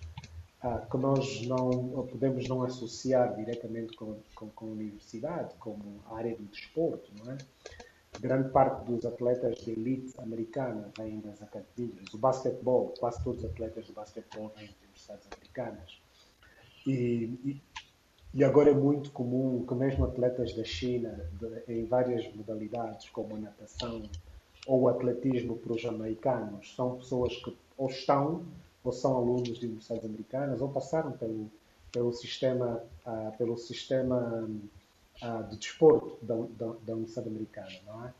ah, 0.62 0.86
que 0.90 0.96
nós 0.96 1.46
não 1.46 2.06
podemos 2.06 2.48
não 2.48 2.62
associar 2.62 3.34
diretamente 3.34 3.96
com, 3.96 4.18
com, 4.34 4.48
com, 4.48 4.66
a 4.66 4.70
universidade, 4.70 5.54
como 5.58 6.02
a 6.06 6.16
área 6.16 6.36
do 6.36 6.44
desporto, 6.44 7.10
não 7.18 7.32
é? 7.32 7.38
Grande 8.18 8.50
parte 8.50 8.84
dos 8.84 9.06
atletas 9.06 9.58
de 9.60 9.70
elite 9.70 10.18
americana 10.18 10.90
vêm 10.98 11.20
das 11.20 11.40
academias. 11.42 12.12
O 12.12 12.18
basquetebol, 12.18 12.92
quase 12.98 13.22
todos 13.24 13.42
os 13.42 13.50
atletas 13.50 13.86
do 13.86 13.92
basquetebol 13.92 14.52
vêm 14.56 14.66
das 14.66 14.76
universidades 14.76 15.28
americanas. 15.32 15.99
E, 16.86 17.60
e, 18.34 18.44
agora 18.44 18.70
é 18.70 18.74
muito 18.74 19.10
comum 19.10 19.64
que 19.66 19.74
mesmo 19.74 20.04
atletas 20.04 20.54
da 20.54 20.64
China, 20.64 21.28
de, 21.38 21.72
em 21.72 21.84
várias 21.84 22.32
modalidades, 22.34 23.08
como 23.10 23.36
a 23.36 23.38
natação, 23.38 24.02
ou 24.66 24.82
o 24.82 24.88
atletismo 24.88 25.56
para 25.56 25.72
os 25.72 25.84
americanos 25.84 26.74
são 26.74 26.96
pessoas 26.96 27.36
que 27.36 27.56
ou 27.76 27.88
estão 27.88 28.44
ou 28.82 28.92
são 28.92 29.16
alunos 29.16 29.58
de 29.58 29.66
universidades 29.66 30.04
americanas 30.04 30.60
ou 30.60 30.68
passaram 30.68 31.12
pelo, 31.12 31.50
pelo 31.92 32.12
sistema, 32.12 32.82
uh, 33.06 33.36
pelo 33.36 33.56
sistema 33.58 34.48
uh, 35.22 35.50
de 35.50 35.56
desporto 35.56 36.16
da, 36.22 36.34
da, 36.34 36.72
da, 36.82 36.92
Universidade 36.94 37.28
Americana, 37.28 37.78
não 37.86 38.06
é? 38.06 38.12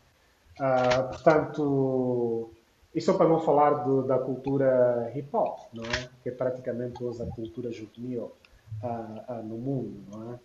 Uh, 0.59 1.09
portanto, 1.09 2.51
isso 2.95 3.11
é 3.11 3.15
para 3.15 3.29
não 3.29 3.41
falar 3.41 3.71
da 4.03 4.19
cultura 4.19 5.11
hip 5.15 5.35
hop, 5.35 5.61
não 5.73 5.85
é? 5.85 6.11
Que 6.23 6.29
é 6.29 6.33
praticamente 6.33 7.03
hoje 7.03 7.23
a 7.23 7.27
cultura 7.27 7.73
juvenil 7.73 8.33
no 9.45 9.59
mundo, 9.59 10.03
não 10.11 10.33
é? 10.33 10.39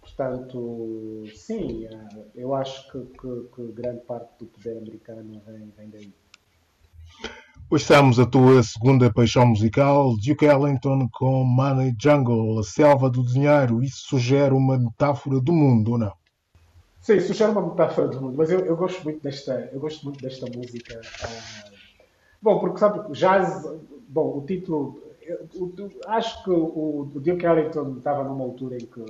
Portanto, 0.00 1.24
sim, 1.34 1.86
eu 2.34 2.54
acho 2.54 2.90
que, 2.90 2.98
que, 3.18 3.48
que 3.54 3.72
grande 3.72 4.00
parte 4.00 4.30
do 4.40 4.46
poder 4.46 4.78
americano 4.78 5.40
vem, 5.46 5.72
vem 5.76 5.90
daí. 5.90 6.12
Hoje 7.70 7.84
estamos 7.84 8.18
a 8.18 8.26
tua 8.26 8.62
segunda 8.62 9.10
paixão 9.10 9.46
musical, 9.46 10.14
Duke 10.16 10.44
Ellington 10.44 11.08
com 11.10 11.44
Money 11.44 11.94
Jungle, 11.98 12.58
a 12.58 12.62
selva 12.62 13.08
do 13.08 13.24
dinheiro. 13.24 13.82
Isso 13.82 14.08
sugere 14.08 14.52
uma 14.52 14.76
metáfora 14.76 15.40
do 15.40 15.52
mundo, 15.52 15.92
ou 15.92 15.98
não? 15.98 16.12
Sim, 17.00 17.18
sugere 17.20 17.50
uma 17.50 17.66
metáfora 17.66 18.08
do 18.08 18.20
mundo, 18.20 18.36
mas 18.36 18.50
eu, 18.50 18.60
eu 18.60 18.76
gosto 18.76 19.02
muito 19.04 19.22
desta, 19.22 19.70
eu 19.72 19.80
gosto 19.80 20.04
muito 20.04 20.20
desta 20.20 20.46
música. 20.54 21.00
Uh, 21.00 21.76
bom, 22.42 22.58
porque 22.58 22.78
sabe, 22.78 23.10
jazz, 23.12 23.64
bom, 24.06 24.36
o 24.36 24.44
título, 24.46 25.02
eu, 25.24 25.48
eu, 25.78 25.90
acho 26.06 26.42
que 26.44 26.50
o, 26.50 27.10
o 27.14 27.20
Duke 27.20 27.44
Ellington 27.44 27.96
estava 27.98 28.24
numa 28.24 28.44
altura 28.44 28.76
em 28.76 28.86
que 28.86 29.04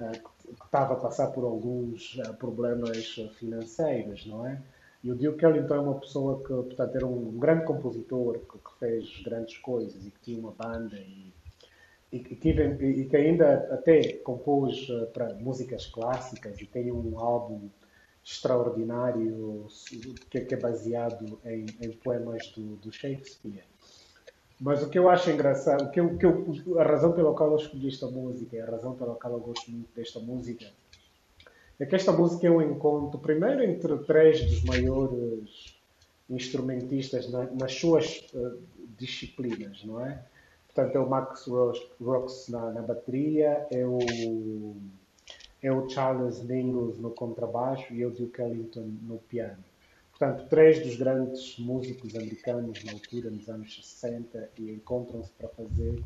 eh, 0.00 0.12
que 0.12 0.64
estava 0.64 0.94
a 0.94 0.96
passar 0.96 1.28
por 1.28 1.44
alguns 1.44 2.18
eh, 2.18 2.32
problemas 2.34 3.16
financeiros, 3.34 4.24
não 4.26 4.46
é? 4.46 4.62
E 5.02 5.10
o 5.10 5.16
Duke 5.16 5.44
Ellington 5.44 5.74
é 5.74 5.80
uma 5.80 6.00
pessoa 6.00 6.38
que, 6.40 6.48
portanto, 6.48 6.96
era 6.96 7.06
um 7.06 7.38
grande 7.38 7.64
compositor 7.64 8.38
que, 8.38 8.58
que 8.58 8.78
fez 8.78 9.22
grandes 9.22 9.58
coisas 9.58 10.06
e 10.06 10.10
que 10.10 10.20
tinha 10.20 10.38
uma 10.38 10.52
banda 10.52 10.96
e, 10.96 11.32
e, 12.12 12.20
que, 12.20 12.48
e 12.48 13.04
que 13.06 13.16
ainda 13.16 13.68
até 13.72 14.14
compôs 14.18 14.88
eh, 14.88 15.06
para 15.06 15.34
músicas 15.34 15.86
clássicas 15.86 16.60
e 16.60 16.66
tem 16.66 16.92
um 16.92 17.18
álbum 17.18 17.68
extraordinário 18.24 19.66
que, 20.30 20.40
que 20.42 20.54
é 20.54 20.58
baseado 20.58 21.40
em, 21.44 21.66
em 21.80 21.90
poemas 21.92 22.48
do, 22.52 22.76
do 22.76 22.92
Shakespeare. 22.92 23.64
Mas 24.60 24.82
o 24.82 24.90
que 24.90 24.98
eu 24.98 25.08
acho 25.08 25.30
engraçado, 25.30 25.84
o 25.84 25.90
que 25.90 26.00
eu, 26.00 26.16
que 26.16 26.26
eu, 26.26 26.80
a 26.80 26.82
razão 26.82 27.12
pela 27.12 27.32
qual 27.32 27.52
eu 27.52 27.56
escolhi 27.56 27.86
esta 27.86 28.08
música, 28.08 28.62
a 28.62 28.70
razão 28.70 28.94
pela 28.94 29.14
qual 29.14 29.34
eu 29.34 29.40
gosto 29.40 29.70
muito 29.70 29.94
desta 29.94 30.18
música, 30.18 30.66
é 31.78 31.86
que 31.86 31.94
esta 31.94 32.10
música 32.10 32.46
é 32.46 32.50
um 32.50 32.60
encontro, 32.60 33.20
primeiro, 33.20 33.62
entre 33.62 33.96
três 33.98 34.44
dos 34.44 34.64
maiores 34.64 35.76
instrumentistas 36.28 37.30
na, 37.30 37.44
nas 37.52 37.72
suas 37.74 38.28
uh, 38.34 38.58
disciplinas, 38.98 39.84
não 39.84 40.04
é? 40.04 40.24
Portanto, 40.66 40.96
é 40.96 41.00
o 41.00 41.08
Max 41.08 41.46
Rox 42.00 42.48
na, 42.48 42.72
na 42.72 42.82
bateria, 42.82 43.66
é 43.70 43.86
o, 43.86 44.76
é 45.62 45.72
o 45.72 45.88
Charles 45.88 46.42
Mingus 46.42 46.98
no 46.98 47.10
contrabaixo 47.10 47.94
e 47.94 48.02
é 48.02 48.06
o 48.06 48.10
Duke 48.10 48.40
Ellington 48.40 48.90
no 49.02 49.18
piano. 49.18 49.62
Portanto, 50.18 50.48
três 50.48 50.82
dos 50.84 50.96
grandes 50.96 51.56
músicos 51.60 52.16
americanos 52.16 52.82
na 52.84 52.92
altura, 52.92 53.30
nos 53.30 53.48
anos 53.48 53.76
60, 53.76 54.50
e 54.58 54.72
encontram-se 54.72 55.30
para 55.32 55.48
fazer 55.50 56.02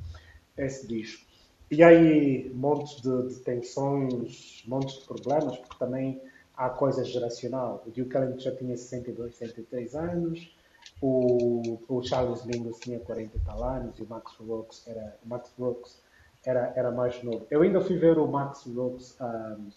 esse 0.58 0.86
disco. 0.86 1.24
E 1.70 1.82
aí, 1.82 2.52
montes 2.54 3.00
de, 3.00 3.28
de, 3.28 3.40
tensões, 3.40 4.62
montes 4.66 5.00
de 5.00 5.06
problemas, 5.06 5.56
porque 5.56 5.78
também 5.78 6.20
há 6.54 6.68
coisa 6.68 7.02
geracional. 7.02 7.82
O 7.86 7.90
Duke 7.90 8.14
Ellington 8.14 8.38
já 8.38 8.54
tinha 8.54 8.76
62, 8.76 9.34
63 9.34 9.94
anos, 9.94 10.54
o, 11.00 11.78
o 11.88 12.02
Charles 12.02 12.44
Mingus 12.44 12.78
tinha 12.80 13.00
40 13.00 13.34
e 13.34 13.40
tal 13.40 13.64
anos, 13.64 13.98
e 13.98 14.02
o 14.02 14.06
Max 14.06 14.34
Roach 14.38 14.82
era, 14.86 15.16
Max 15.24 15.50
Roach 15.58 15.90
era, 16.44 16.72
era 16.76 16.90
mais 16.90 17.22
novo. 17.22 17.46
Eu 17.50 17.62
ainda 17.62 17.80
fui 17.80 17.96
ver 17.96 18.18
o 18.18 18.26
Max 18.26 18.66
Roach 18.66 19.14
um, 19.22 19.70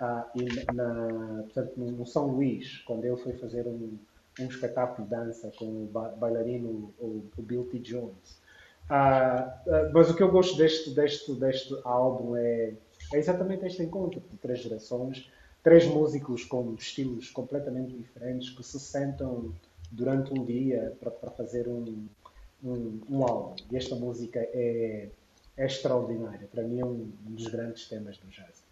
ah, 0.00 0.26
na, 0.72 1.42
portanto, 1.44 1.72
no 1.76 2.06
São 2.06 2.26
Luís, 2.28 2.78
quando 2.78 3.04
ele 3.04 3.16
foi 3.16 3.32
fazer 3.34 3.66
um, 3.66 3.96
um 4.40 4.46
espetáculo 4.46 5.06
de 5.06 5.14
dança 5.14 5.52
com 5.56 5.64
o 5.64 5.86
bailarino, 6.18 6.92
o, 6.98 7.24
o 7.36 7.42
Bill 7.42 7.64
T. 7.64 7.78
Jones. 7.78 8.42
Ah, 8.88 9.62
ah, 9.66 9.90
mas 9.92 10.10
o 10.10 10.16
que 10.16 10.22
eu 10.22 10.30
gosto 10.30 10.56
deste, 10.56 10.90
deste, 10.90 11.32
deste 11.34 11.74
álbum 11.84 12.36
é, 12.36 12.74
é 13.12 13.18
exatamente 13.18 13.64
este 13.64 13.82
encontro 13.82 14.20
de 14.30 14.36
três 14.36 14.60
gerações, 14.60 15.30
três 15.62 15.86
músicos 15.86 16.44
com 16.44 16.74
estilos 16.74 17.30
completamente 17.30 17.96
diferentes 17.96 18.50
que 18.50 18.62
se 18.62 18.78
sentam 18.78 19.54
durante 19.90 20.32
um 20.38 20.44
dia 20.44 20.94
para, 21.00 21.30
fazer 21.30 21.68
um, 21.68 22.06
um, 22.62 23.00
um, 23.08 23.22
álbum. 23.22 23.54
E 23.70 23.76
esta 23.76 23.94
música 23.94 24.40
é, 24.40 25.08
é 25.56 25.66
extraordinária. 25.66 26.48
Para 26.52 26.64
mim 26.64 26.80
é 26.80 26.84
um 26.84 27.10
dos 27.22 27.46
grandes 27.46 27.88
temas 27.88 28.18
do 28.18 28.28
jazz. 28.28 28.64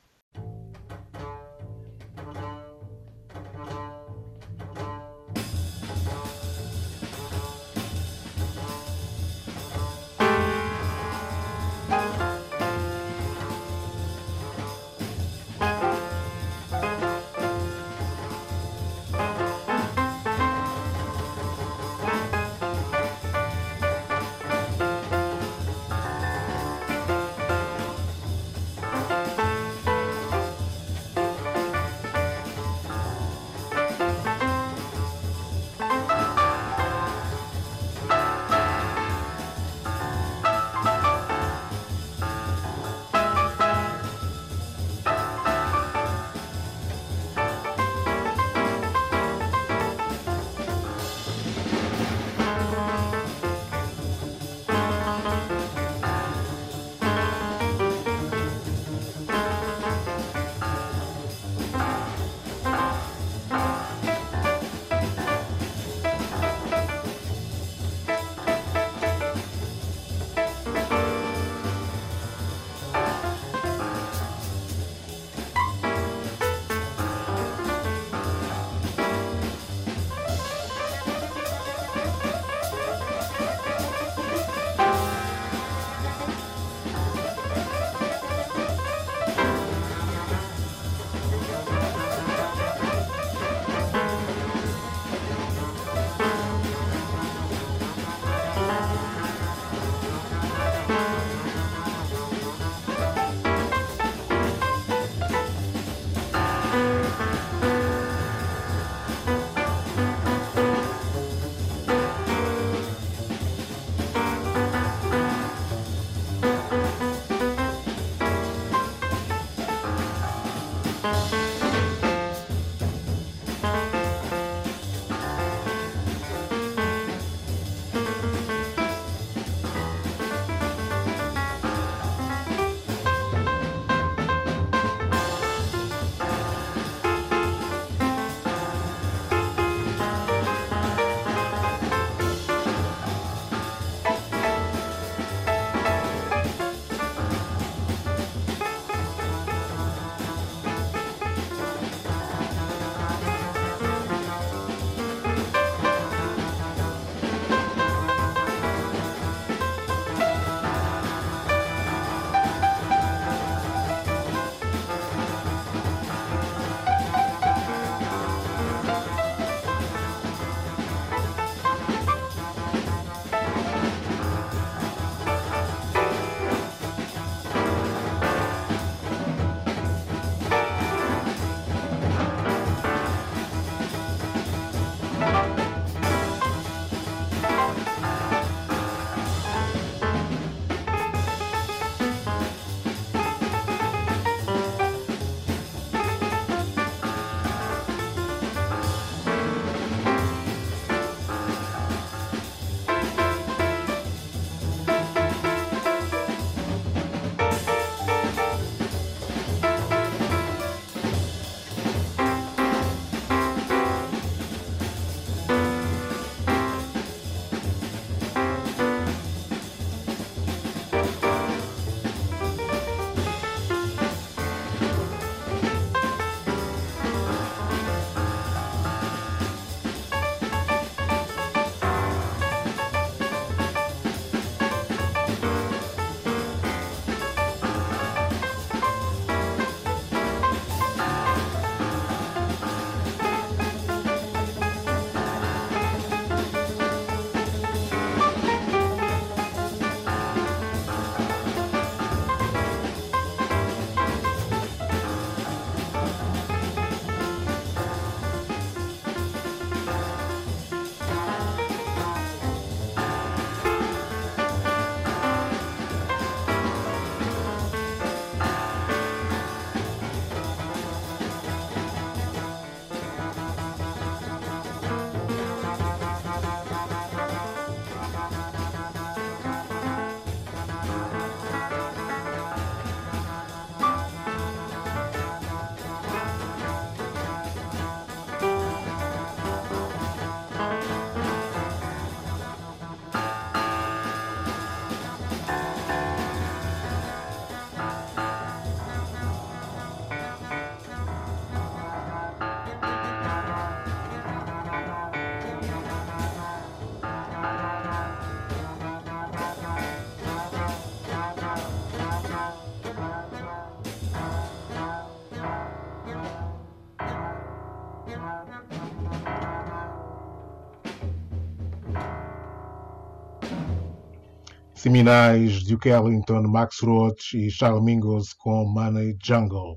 Seminais 324.82 325.62
Duke 325.62 325.88
Ellington, 325.88 326.42
Max 326.42 326.80
Roach 326.80 327.38
e 327.38 327.48
Charles 327.52 327.84
Mingus 327.84 328.32
com 328.32 328.64
Money 328.64 329.16
Jungle. 329.22 329.76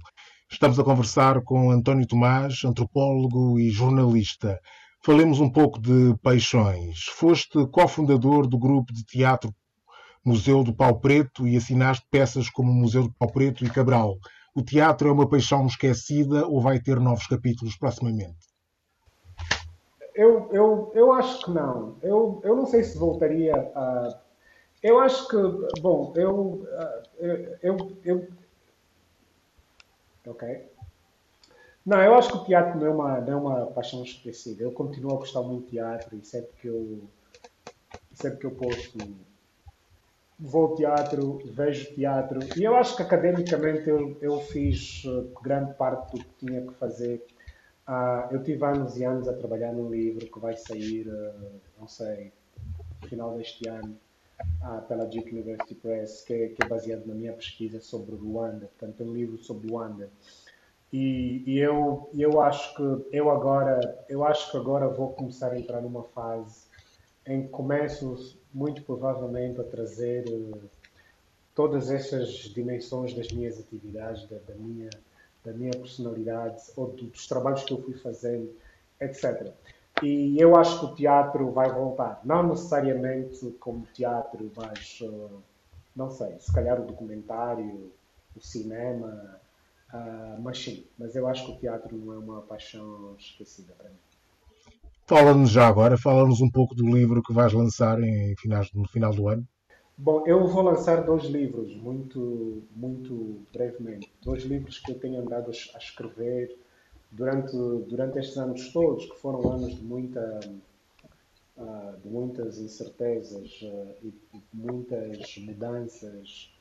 Estamos 0.50 0.80
a 0.80 0.84
conversar 0.84 1.44
com 1.44 1.70
António 1.70 2.08
Tomás, 2.08 2.64
antropólogo 2.66 3.60
e 3.60 3.70
jornalista. 3.70 4.60
Falemos 5.04 5.40
um 5.40 5.48
pouco 5.48 5.80
de 5.80 6.16
paixões. 6.24 7.04
Foste 7.04 7.68
cofundador 7.68 8.48
do 8.48 8.58
grupo 8.58 8.92
de 8.92 9.04
teatro 9.04 9.54
Museu 10.26 10.64
do 10.64 10.74
Pau 10.74 11.00
Preto 11.00 11.48
e 11.48 11.56
assinaste 11.56 12.04
peças 12.10 12.50
como 12.50 12.74
Museu 12.74 13.04
do 13.04 13.14
Pau 13.14 13.32
Preto 13.32 13.64
e 13.64 13.70
Cabral. 13.70 14.16
O 14.56 14.64
teatro 14.64 15.08
é 15.08 15.12
uma 15.12 15.30
paixão 15.30 15.68
esquecida 15.68 16.48
ou 16.48 16.60
vai 16.60 16.80
ter 16.80 17.00
novos 17.00 17.28
capítulos 17.28 17.78
proximamente? 17.78 18.40
Eu, 20.16 20.50
eu, 20.52 20.92
eu 20.96 21.14
acho 21.14 21.46
que 21.46 21.52
não. 21.52 22.00
Eu, 22.02 22.42
eu 22.44 22.56
não 22.56 22.66
sei 22.66 22.84
se 22.84 22.98
voltaria 22.98 23.54
a 23.54 24.25
eu 24.86 25.00
acho 25.00 25.28
que, 25.28 25.36
bom, 25.82 26.14
eu, 26.16 26.68
eh, 27.18 27.58
eu, 27.64 27.98
eu, 28.06 28.28
ok. 30.28 30.70
Não, 31.84 32.04
eu 32.04 32.14
acho 32.14 32.32
que 32.32 32.38
o 32.38 32.44
teatro 32.46 32.80
não 32.80 32.86
é 32.86 32.90
uma, 32.92 33.22
não 33.22 33.34
é 33.34 33.36
uma 33.36 33.66
paixão 33.72 34.04
esquecida. 34.04 34.62
Eu 34.62 34.72
continuo 34.72 35.16
a 35.16 35.18
gostar 35.18 35.42
muito 35.42 35.66
de 35.66 35.72
teatro 35.72 36.16
e 36.16 36.24
sempre 36.24 36.52
que 36.62 36.68
eu, 36.68 37.02
sempre 38.14 38.40
que 38.40 38.46
eu 38.46 38.52
posso, 38.52 39.16
vou 40.40 40.68
ao 40.68 40.76
teatro, 40.76 41.42
vejo 41.46 41.92
teatro. 41.96 42.40
E 42.56 42.64
eu 42.64 42.76
acho 42.76 42.96
que 42.96 43.02
academicamente 43.02 43.90
eu, 43.90 44.16
eu 44.22 44.40
fiz 44.40 45.02
eh, 45.04 45.42
grande 45.42 45.74
parte 45.74 46.16
do 46.16 46.24
que 46.24 46.46
tinha 46.46 46.62
que 46.62 46.74
fazer. 46.76 47.26
Uh, 47.88 48.34
eu 48.34 48.44
tive 48.44 48.64
anos 48.64 48.98
e 48.98 49.04
anos 49.04 49.28
a 49.28 49.34
trabalhar 49.34 49.72
num 49.74 49.90
livro 49.90 50.28
que 50.28 50.40
vai 50.40 50.56
sair, 50.56 51.08
uh, 51.08 51.62
não 51.80 51.88
sei, 51.88 52.32
no 53.02 53.08
final 53.10 53.36
deste 53.36 53.68
ano 53.68 53.96
ah, 54.62 54.82
pela 54.88 55.06
Duke 55.06 55.32
University 55.32 55.76
Press, 55.76 56.22
que 56.22 56.34
é, 56.34 56.48
que 56.50 56.64
é, 56.64 56.68
baseado 56.68 57.06
na 57.06 57.14
minha 57.14 57.34
pesquisa 57.34 57.80
sobre 57.80 58.16
Ruanda. 58.16 58.68
Portanto, 58.78 59.02
é 59.02 59.06
um 59.06 59.14
livro 59.14 59.38
sobre 59.38 59.70
Ruanda. 59.70 60.10
E, 60.92 61.44
e, 61.46 61.60
eu, 61.60 62.10
eu 62.14 62.40
acho 62.42 62.76
que 62.76 63.16
eu 63.16 63.30
agora, 63.30 64.06
eu 64.08 64.24
acho 64.24 64.52
que 64.52 64.58
agora 64.58 64.88
vou 64.88 65.14
começar 65.14 65.52
a 65.52 65.60
entrar 65.60 65.82
numa 65.82 66.04
fase 66.04 66.68
em 67.28 67.44
que 67.44 67.50
começo 67.50 68.38
muito 68.54 68.82
provavelmente 68.84 69.60
a 69.60 69.64
trazer 69.64 70.26
uh, 70.30 70.70
todas 71.54 71.90
essas 71.90 72.30
dimensões 72.54 73.14
das 73.14 73.32
minhas 73.32 73.60
atividades, 73.60 74.28
da, 74.30 74.38
da, 74.48 74.56
minha, 74.56 74.90
da 75.44 75.52
minha 75.52 75.72
personalidade, 75.72 76.62
ou 76.76 76.88
dos 76.88 77.28
trabalhos 77.28 77.64
que 77.64 77.74
eu 77.74 77.82
fui 77.82 77.96
fazendo, 77.96 78.56
etc. 79.02 79.52
E 80.04 80.38
eu 80.40 80.56
acho 80.56 80.80
que 80.80 80.86
o 80.86 80.96
teatro 80.96 81.52
vai 81.52 81.72
voltar. 81.72 82.22
Não 82.24 82.44
necessariamente 82.48 83.52
como 83.60 83.88
teatro, 83.94 84.52
mas 84.56 85.00
uh, 85.02 85.42
não 85.96 86.10
sei, 86.12 86.38
se 86.40 86.54
calhar 86.54 86.80
o 86.80 86.86
documentário, 86.86 87.92
o 88.36 88.42
cinema, 88.42 89.40
Uh, 89.96 90.42
mas 90.42 90.62
sim, 90.62 90.84
mas 90.98 91.16
eu 91.16 91.28
acho 91.28 91.46
que 91.46 91.52
o 91.52 91.56
teatro 91.56 91.96
não 91.96 92.14
é 92.14 92.18
uma 92.18 92.42
paixão 92.42 93.16
esquecida 93.18 93.74
para 93.78 93.90
mim. 93.90 93.96
Fala-nos 95.06 95.52
já 95.52 95.68
agora, 95.68 95.98
fala-nos 95.98 96.42
um 96.42 96.50
pouco 96.50 96.76
do 96.76 96.86
livro 96.86 97.22
que 97.22 97.32
vais 97.32 97.54
lançar 97.54 98.02
em 98.02 98.36
finais, 98.36 98.70
no 98.74 98.88
final 98.88 99.14
do 99.14 99.30
ano. 99.30 99.48
Bom, 99.98 100.24
eu 100.26 100.46
vou 100.48 100.64
lançar 100.64 101.06
dois 101.06 101.24
livros, 101.24 101.74
muito, 101.78 102.64
muito 102.76 103.40
brevemente. 103.54 104.12
Dois 104.22 104.44
livros 104.44 104.80
que 104.80 104.92
eu 104.92 105.00
tenho 105.00 105.22
andado 105.22 105.50
a 105.50 105.78
escrever 105.78 106.58
durante, 107.12 107.56
durante 107.88 108.20
estes 108.20 108.38
anos 108.38 108.72
todos, 108.72 109.06
que 109.06 109.18
foram 109.18 109.52
anos 109.52 109.76
de, 109.76 109.84
muita, 109.84 110.40
uh, 111.58 111.98
de 112.02 112.10
muitas 112.10 112.60
incertezas 112.60 113.62
uh, 113.62 113.96
e 114.04 114.14
muitas 114.54 115.38
mudanças, 115.38 116.52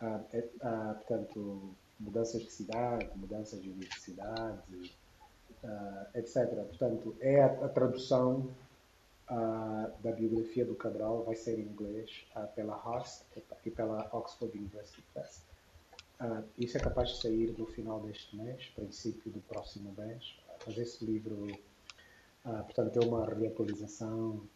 uh, 0.00 0.94
portanto, 0.94 1.74
mudanças 1.98 2.42
de 2.42 2.50
cidade, 2.50 3.08
mudanças 3.16 3.62
de 3.62 3.70
universidade, 3.70 4.92
etc. 6.14 6.48
Portanto, 6.66 7.14
é 7.20 7.40
a, 7.40 7.68
tradução 7.68 8.48
da 9.28 10.10
biografia 10.10 10.64
do 10.64 10.74
Cabral 10.74 11.22
vai 11.22 11.36
ser 11.36 11.60
em 11.60 11.62
inglês 11.62 12.26
pela 12.56 12.74
Hearst 12.84 13.22
e 13.64 13.70
pela 13.70 14.08
Oxford 14.12 14.58
University 14.58 15.02
Press. 15.14 15.51
Uh, 16.22 16.44
isso 16.56 16.76
é 16.76 16.80
capaz 16.80 17.08
de 17.10 17.20
sair 17.20 17.52
no 17.58 17.66
final 17.66 18.00
deste 18.00 18.36
mês, 18.36 18.66
princípio 18.76 19.30
do 19.30 19.40
próximo 19.40 19.92
mês. 19.98 20.36
Mas 20.64 20.78
esse 20.78 21.04
livro, 21.04 21.48
portanto, 22.44 22.96
é 23.02 23.04
uma 23.04 23.26
reatualização 23.26 24.46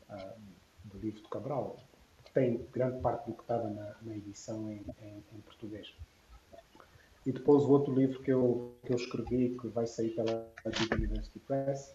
do 0.84 0.98
livro 0.98 1.20
do 1.22 1.28
Cabral. 1.28 1.76
Tem 2.32 2.64
grande 2.72 3.00
parte 3.00 3.26
do 3.26 3.34
que 3.34 3.42
estava 3.42 3.68
na, 3.68 3.96
na 4.02 4.16
edição 4.16 4.70
em, 4.70 4.84
em, 5.02 5.24
em, 5.34 5.40
português. 5.40 5.92
E 7.24 7.32
depois 7.32 7.64
o 7.64 7.70
outro 7.70 7.94
livro 7.94 8.22
que 8.22 8.30
eu, 8.30 8.72
que 8.84 8.92
eu 8.92 8.96
escrevi, 8.96 9.56
que 9.58 9.66
vai 9.68 9.86
sair 9.86 10.10
pela 10.10 10.48
University 10.92 11.40
Press, 11.40 11.94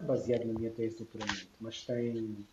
baseado 0.00 0.44
na 0.44 0.54
minha 0.54 0.70
tese 0.70 0.96
de 0.96 1.04
doutoramento, 1.04 1.48
mas 1.60 1.84
tem 1.84 2.46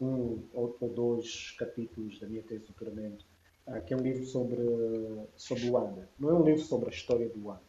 um 0.00 0.42
ou, 0.52 0.76
dois 0.94 1.52
capítulos 1.52 2.18
da 2.18 2.26
minha 2.26 2.42
tese 2.42 2.60
de 2.60 2.66
doutoramento, 2.66 3.24
uh, 3.24 3.29
que 3.86 3.94
é 3.94 3.96
um 3.96 4.00
livro 4.00 4.24
sobre, 4.24 4.58
sobre 5.36 5.68
Luanda. 5.68 6.08
Não 6.18 6.30
é 6.30 6.34
um 6.34 6.44
livro 6.44 6.62
sobre 6.62 6.88
a 6.88 6.92
história 6.92 7.28
do 7.28 7.38
Luanda, 7.38 7.62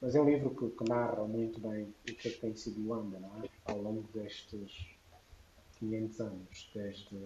mas 0.00 0.14
é 0.14 0.20
um 0.20 0.24
livro 0.24 0.50
que, 0.50 0.76
que 0.76 0.88
narra 0.88 1.24
muito 1.24 1.60
bem 1.60 1.84
o 1.84 2.14
que, 2.14 2.28
é 2.28 2.30
que 2.30 2.40
tem 2.40 2.54
sido 2.56 2.80
Luanda 2.80 3.18
é? 3.42 3.48
ao 3.70 3.78
longo 3.78 4.04
destes 4.14 4.96
500 5.78 6.20
anos, 6.20 6.70
desde 6.74 7.16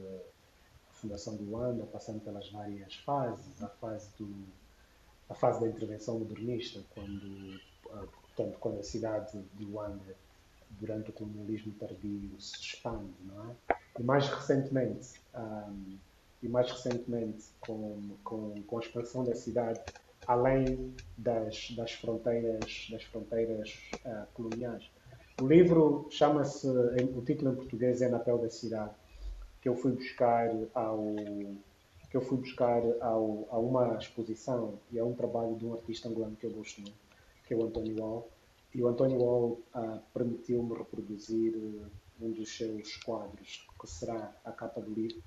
a 0.91 0.95
fundação 0.95 1.37
de 1.37 1.45
Luanda, 1.45 1.85
passando 1.87 2.21
pelas 2.21 2.51
várias 2.51 2.95
fases, 2.97 3.63
a 3.63 3.69
fase, 3.69 4.09
do, 4.19 4.47
a 5.29 5.35
fase 5.35 5.61
da 5.61 5.69
intervenção 5.69 6.19
modernista, 6.19 6.81
quando, 6.95 7.61
ah, 7.91 8.07
portanto, 8.23 8.59
quando 8.59 8.81
a 8.81 8.83
cidade 8.83 9.39
de 9.55 9.65
Luanda 9.65 10.17
durante 10.71 11.11
o 11.11 11.13
colonialismo 11.13 11.73
tardio 11.75 12.41
se 12.41 12.57
expande, 12.61 13.13
não 13.25 13.51
é? 13.51 13.57
E 13.99 14.03
mais 14.03 14.29
recentemente, 14.29 15.21
um, 15.35 15.99
e 16.43 16.49
mais 16.49 16.71
recentemente 16.71 17.47
com, 17.61 18.01
com, 18.23 18.55
com 18.63 18.77
a 18.77 18.81
expansão 18.81 19.25
da 19.25 19.35
cidade 19.35 19.81
além 20.27 20.95
das, 21.17 21.71
das 21.77 21.93
fronteiras, 21.93 22.89
das 22.91 23.03
fronteiras 23.05 23.79
uh, 24.05 24.27
coloniais. 24.35 24.91
O 25.41 25.47
livro 25.47 26.07
chama-se, 26.11 26.67
o 26.67 27.23
título 27.23 27.53
em 27.53 27.55
português 27.55 28.03
é 28.03 28.09
Na 28.09 28.19
Pele 28.19 28.39
da 28.39 28.51
Cidade, 28.51 28.91
que 29.61 29.69
eu 29.69 29.77
fui 29.77 29.93
buscar 29.93 30.51
ao 30.75 31.15
que 32.11 32.17
eu 32.17 32.21
fui 32.21 32.39
buscar 32.39 32.83
ao, 33.01 33.49
a 33.51 33.59
uma 33.59 33.99
exposição 33.99 34.79
e 34.93 34.99
a 34.99 35.05
um 35.05 35.13
trabalho 35.13 35.57
de 35.57 35.67
um 35.67 35.75
artista 35.75 36.09
angolano 36.09 36.37
que 36.37 36.47
eu 36.47 36.51
gosto 36.51 36.81
muito, 36.81 36.97
que 37.45 37.53
é 37.53 37.57
o 37.57 37.65
António 37.65 38.01
Wall, 38.01 38.29
e 38.73 38.83
o 38.83 38.87
António 38.87 39.19
Wall 39.19 39.61
ah, 39.75 39.99
permitiu-me 40.15 40.77
reproduzir 40.77 41.57
uh, 41.57 41.87
um 42.21 42.31
dos 42.31 42.57
seus 42.57 42.97
quadros, 42.99 43.67
que 43.81 43.87
será 43.89 44.33
a 44.45 44.53
capa 44.53 44.81
do 44.81 44.93
livro. 44.93 45.21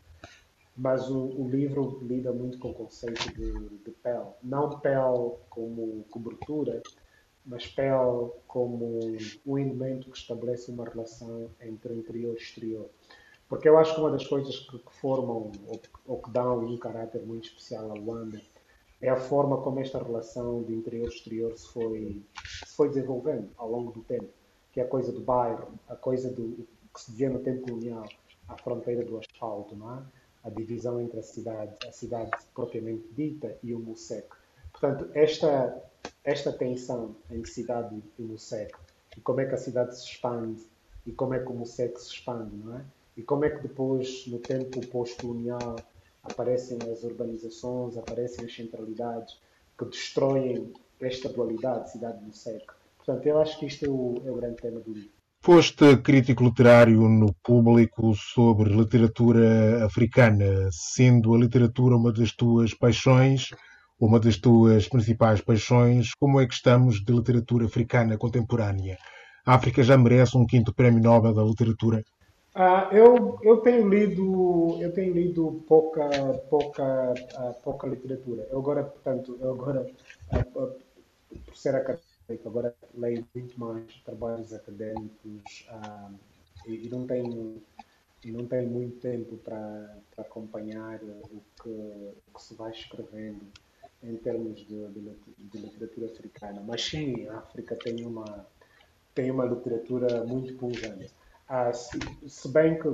Mas 0.80 1.10
o, 1.10 1.26
o 1.42 1.50
livro 1.50 2.00
lida 2.04 2.32
muito 2.32 2.58
com 2.58 2.70
o 2.70 2.74
conceito 2.74 3.34
de, 3.34 3.52
de 3.84 3.92
pele. 4.02 4.30
Não 4.42 4.80
pele 4.80 5.34
como 5.50 6.06
cobertura, 6.10 6.82
mas 7.46 7.68
pele 7.68 8.32
como 8.48 9.02
um 9.46 9.58
elemento 9.58 10.10
que 10.10 10.18
estabelece 10.18 10.72
uma 10.72 10.86
relação 10.86 11.50
entre 11.60 11.94
interior 11.94 12.34
e 12.34 12.42
exterior. 12.42 12.89
Porque 13.50 13.68
eu 13.68 13.78
acho 13.78 13.94
que 13.94 14.00
uma 14.00 14.12
das 14.12 14.26
coisas 14.26 14.58
que, 14.58 14.80
que 14.80 14.94
formam 14.94 15.52
ou, 15.68 15.82
ou, 16.08 16.22
que 16.22 16.32
dão 16.32 16.60
um 16.60 16.78
caráter 16.78 17.26
muito 17.26 17.50
especial 17.50 17.92
à 17.92 17.96
Luanda 17.96 18.42
é 19.02 19.10
a 19.10 19.18
forma 19.18 19.58
como 19.62 19.82
esta 19.82 20.02
relação 20.02 20.63
de 20.63 20.74
interior-exterior 20.74 21.58
se 21.58 21.68
foi, 21.74 22.24
se 22.65 22.74
foi 22.78 22.88
desenvolvendo 22.88 23.50
ao 23.58 23.70
longo 23.70 23.92
do 23.92 24.02
tempo, 24.04 24.30
que 24.72 24.80
é 24.80 24.84
a 24.84 24.88
coisa 24.88 25.12
do 25.12 25.20
bairro, 25.20 25.74
a 25.89 25.96
coisa 25.98 26.32
do 26.32 26.65
que 26.94 27.02
se 27.02 27.12
dizia 27.12 27.30
no 27.30 27.39
tempo 27.39 27.63
colonial, 27.63 28.08
a 28.48 28.56
fronteira 28.56 29.04
do 29.04 29.18
asfalto, 29.18 29.76
não 29.76 29.98
é? 29.98 30.18
A 30.43 30.49
divisão 30.49 30.99
entre 30.99 31.19
a 31.19 31.23
cidade, 31.23 31.75
a 31.88 31.91
cidade 31.91 32.32
propriamente 32.54 33.08
dita 33.13 33.58
e 33.63 33.73
o 33.73 33.80
Musec. 33.80 34.28
Portanto, 34.71 35.10
esta, 35.13 35.84
esta 36.23 36.52
tensão 36.52 37.15
entre 37.30 37.52
cidade 37.52 38.02
e 38.17 38.21
Musec, 38.21 38.73
e 39.17 39.21
como 39.21 39.41
é 39.41 39.45
que 39.45 39.56
a 39.56 39.58
cidade 39.58 39.97
se 39.97 40.06
expande, 40.06 40.62
e 41.06 41.12
como 41.12 41.34
é 41.34 41.39
que 41.39 41.52
o 41.52 41.54
Musec 41.54 41.99
se 41.99 42.13
expande, 42.13 42.56
não 42.56 42.78
é? 42.78 42.86
E 43.17 43.23
como 43.23 43.43
é 43.43 43.49
que 43.49 43.62
depois, 43.62 44.25
no 44.28 44.39
tempo 44.39 44.86
pós-colonial, 44.88 45.75
aparecem 46.23 46.78
as 46.89 47.04
urbanizações, 47.04 47.97
aparecem 47.97 48.45
as 48.45 48.56
centralidades 48.56 49.38
que 49.78 49.86
destroem 49.86 50.71
esta 51.02 51.30
dualidade 51.30 51.91
cidade 51.91 52.23
do 52.23 52.34
século. 52.34 52.78
Portanto, 52.97 53.25
eu 53.25 53.39
acho 53.39 53.60
que 53.60 53.65
isto 53.65 53.86
é 53.86 53.89
o, 53.89 54.21
é 54.25 54.32
o 54.32 54.36
grande 54.36 54.58
tema 54.58 54.80
do 54.80 54.93
livro. 54.93 55.18
Foste 55.41 55.95
crítico 56.02 56.43
literário 56.43 57.08
no 57.08 57.34
público 57.41 58.13
sobre 58.13 58.73
literatura 58.73 59.85
africana, 59.85 60.67
sendo 60.69 61.33
a 61.33 61.37
literatura 61.37 61.96
uma 61.96 62.12
das 62.12 62.33
tuas 62.33 62.73
paixões, 62.73 63.50
uma 63.98 64.19
das 64.19 64.35
tuas 64.35 64.90
principais 64.90 65.40
paixões. 65.40 66.12
Como 66.19 66.42
é 66.42 66.46
que 66.46 66.54
estamos 66.54 67.02
de 67.02 67.13
literatura 67.13 67.65
africana 67.65 68.17
contemporânea? 68.17 68.98
A 69.46 69.56
África 69.56 69.81
já 69.81 69.98
merece 69.98 70.37
um 70.37 70.46
quinto 70.46 70.73
prémio 70.73 71.02
Nobel 71.02 71.33
da 71.33 71.42
literatura? 71.42 72.04
Ah, 72.54 72.90
eu, 72.92 73.40
eu 73.42 73.58
tenho 73.62 73.87
lido 73.87 74.77
eu 74.81 74.92
tenho 74.92 75.13
lido 75.13 75.63
pouca 75.69 76.10
pouca 76.50 77.13
uh, 77.13 77.54
pouca 77.63 77.87
literatura. 77.87 78.46
Eu 78.52 78.60
agora 78.60 78.83
portanto 78.83 79.37
eu 79.40 79.54
agora 79.54 79.85
uh, 80.33 80.46
por 80.52 81.56
ser 81.56 81.75
académico 82.30 82.48
agora 82.48 82.75
leio 82.94 83.27
muito 83.34 83.60
mais 83.60 83.94
trabalhos 84.06 84.54
académicos 84.54 85.67
e, 86.67 86.86
e, 86.86 86.90
não 86.90 87.08
tenho 87.08 87.62
e 88.23 88.32
não 88.32 88.46
tenho 88.46 88.69
muito 88.69 89.00
tempo 89.00 89.38
para, 89.38 89.98
acompanhar 90.17 91.02
o 91.02 91.42
que, 91.62 91.69
o 91.69 92.34
que 92.36 92.44
se 92.44 92.54
vai 92.54 92.71
escrevendo 92.71 93.42
em 94.04 94.15
termos 94.17 94.60
de, 94.60 94.88
de, 94.88 95.15
de 95.38 95.58
literatura 95.58 96.12
africana. 96.12 96.62
Mas 96.65 96.84
sim, 96.84 97.27
a 97.27 97.40
África 97.40 97.75
tem 97.75 98.06
uma 98.06 98.46
tem 99.15 99.32
uma 99.32 99.46
literatura 99.46 100.23
muito 100.23 100.54
pungente. 100.56 101.12
Ah, 101.48 101.73
se, 101.73 102.00
se, 102.27 102.48
bem 102.50 102.80
que 102.80 102.88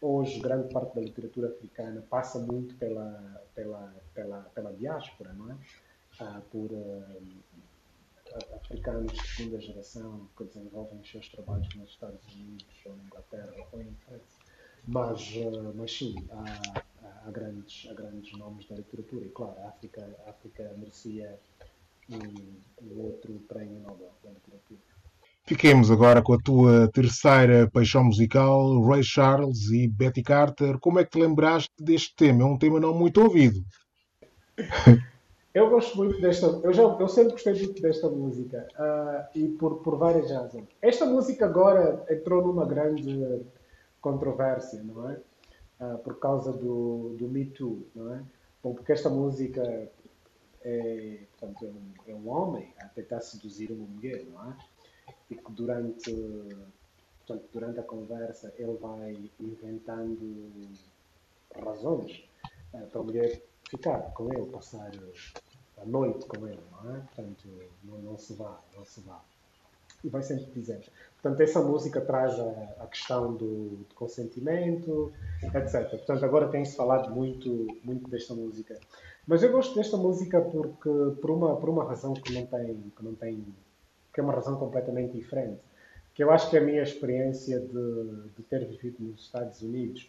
hoje 0.00 0.38
grande 0.38 0.72
parte 0.72 0.94
da 0.94 1.00
literatura 1.00 1.48
africana 1.48 2.04
passa 2.10 2.38
muito 2.38 2.74
pela, 2.76 3.42
pela, 3.54 3.94
pela, 4.14 4.40
pela 4.54 4.72
diáspora, 4.74 5.32
não 5.32 5.50
é? 5.50 5.56
Ah, 6.20 6.40
por 6.50 6.70
uh, 6.72 7.22
africanos 8.54 9.12
de 9.12 9.28
segunda 9.28 9.60
geração 9.60 10.28
que 10.36 10.44
desenvolvem 10.44 11.00
os 11.00 11.10
seus 11.10 11.28
trabalhos 11.28 11.74
nos 11.74 11.90
Estados 11.90 12.34
Unidos, 12.34 12.66
ou 12.84 12.96
na 12.96 13.04
Inglaterra, 13.04 13.52
ou 13.72 13.82
em 13.82 13.94
França. 14.06 14.24
Mas, 14.86 15.34
uh, 15.36 15.74
mas 15.74 15.96
sim, 15.96 16.14
há, 16.30 17.24
há, 17.26 17.30
grandes, 17.30 17.88
há 17.90 17.94
grandes 17.94 18.38
nomes 18.38 18.66
da 18.68 18.76
literatura. 18.76 19.24
E 19.24 19.28
claro, 19.30 19.58
a 19.60 19.68
África, 19.68 20.16
a 20.26 20.30
África 20.30 20.74
merecia 20.76 21.38
um, 22.08 22.16
um 22.84 23.00
outro 23.00 23.32
prémio 23.48 23.80
Nobel 23.80 24.12
da 24.22 24.30
literatura. 24.30 24.80
Fiquemos 25.44 25.90
agora 25.92 26.22
com 26.22 26.34
a 26.34 26.38
tua 26.38 26.88
terceira 26.92 27.70
paixão 27.70 28.04
musical, 28.04 28.80
Ray 28.82 29.02
Charles 29.04 29.70
e 29.70 29.86
Betty 29.86 30.22
Carter. 30.22 30.78
Como 30.80 30.98
é 30.98 31.04
que 31.04 31.10
te 31.10 31.20
lembraste 31.20 31.70
deste 31.78 32.14
tema? 32.16 32.42
É 32.42 32.46
um 32.46 32.58
tema 32.58 32.80
não 32.80 32.92
muito 32.92 33.22
ouvido. 33.22 33.64
Eu 35.56 35.70
gosto 35.70 35.96
muito 35.96 36.20
desta. 36.20 36.48
Eu, 36.62 36.70
já, 36.70 36.82
eu 36.82 37.08
sempre 37.08 37.32
gostei 37.32 37.54
muito 37.54 37.80
desta 37.80 38.10
música 38.10 38.68
uh, 38.74 39.26
e 39.34 39.48
por, 39.48 39.76
por 39.76 39.96
várias 39.96 40.30
razões. 40.30 40.68
Esta 40.82 41.06
música 41.06 41.46
agora 41.46 42.04
entrou 42.10 42.46
numa 42.46 42.66
grande 42.66 43.40
controvérsia, 43.98 44.82
não 44.82 45.08
é? 45.08 45.18
Uh, 45.80 45.96
por 46.00 46.18
causa 46.18 46.52
do, 46.52 47.16
do 47.18 47.26
Me 47.26 47.46
Too, 47.46 47.86
não 47.94 48.14
é? 48.14 48.22
Bom, 48.62 48.74
porque 48.74 48.92
esta 48.92 49.08
música 49.08 49.62
é, 50.60 51.20
portanto, 51.38 51.64
é, 51.64 51.68
um, 51.68 52.12
é 52.12 52.14
um 52.14 52.28
homem 52.28 52.74
a 52.78 52.88
tentar 52.88 53.22
seduzir 53.22 53.72
uma 53.72 53.86
mulher, 53.86 54.26
não 54.30 54.50
é? 54.50 54.56
e 55.30 55.36
que 55.36 55.52
durante, 55.52 56.12
portanto, 57.24 57.48
durante 57.50 57.80
a 57.80 57.82
conversa 57.82 58.52
ele 58.58 58.74
vai 58.74 59.30
inventando 59.40 60.70
razões 61.64 62.28
uh, 62.74 62.86
para 62.88 63.00
a 63.00 63.04
mulher 63.04 63.40
ficar 63.70 63.98
com 64.12 64.32
ele, 64.32 64.46
passar, 64.46 64.90
à 65.78 65.84
noite 65.84 66.26
com 66.26 66.46
ele, 66.46 66.60
não 66.82 66.96
é? 66.96 67.00
Portanto, 67.00 67.48
não, 67.84 67.98
não 67.98 68.18
se 68.18 68.34
vá, 68.34 68.60
não 68.76 68.84
se 68.84 69.00
vá. 69.00 69.20
E 70.04 70.08
vai 70.08 70.22
sempre 70.22 70.52
dizer. 70.52 70.86
Portanto, 71.20 71.40
essa 71.40 71.60
música 71.60 72.00
traz 72.00 72.38
a, 72.38 72.50
a 72.80 72.86
questão 72.86 73.34
do, 73.34 73.70
do, 73.70 73.94
consentimento, 73.94 75.12
etc. 75.42 75.90
Portanto, 75.90 76.24
agora 76.24 76.48
tem-se 76.48 76.76
falado 76.76 77.12
muito, 77.12 77.66
muito 77.82 78.08
desta 78.08 78.34
música. 78.34 78.78
Mas 79.26 79.42
eu 79.42 79.50
gosto 79.50 79.74
desta 79.74 79.96
música 79.96 80.40
porque, 80.40 80.90
por 81.20 81.30
uma, 81.30 81.56
por 81.56 81.68
uma 81.68 81.84
razão 81.84 82.14
que 82.14 82.32
não 82.32 82.46
tem, 82.46 82.92
que 82.96 83.04
não 83.04 83.14
tem, 83.14 83.44
que 84.12 84.20
é 84.20 84.22
uma 84.22 84.32
razão 84.32 84.56
completamente 84.56 85.14
diferente. 85.14 85.60
Que 86.14 86.22
eu 86.22 86.30
acho 86.30 86.48
que 86.48 86.56
é 86.56 86.60
a 86.60 86.64
minha 86.64 86.82
experiência 86.82 87.58
de, 87.58 88.30
de 88.36 88.42
ter 88.48 88.64
vivido 88.64 89.02
nos 89.02 89.22
Estados 89.22 89.60
Unidos. 89.62 90.08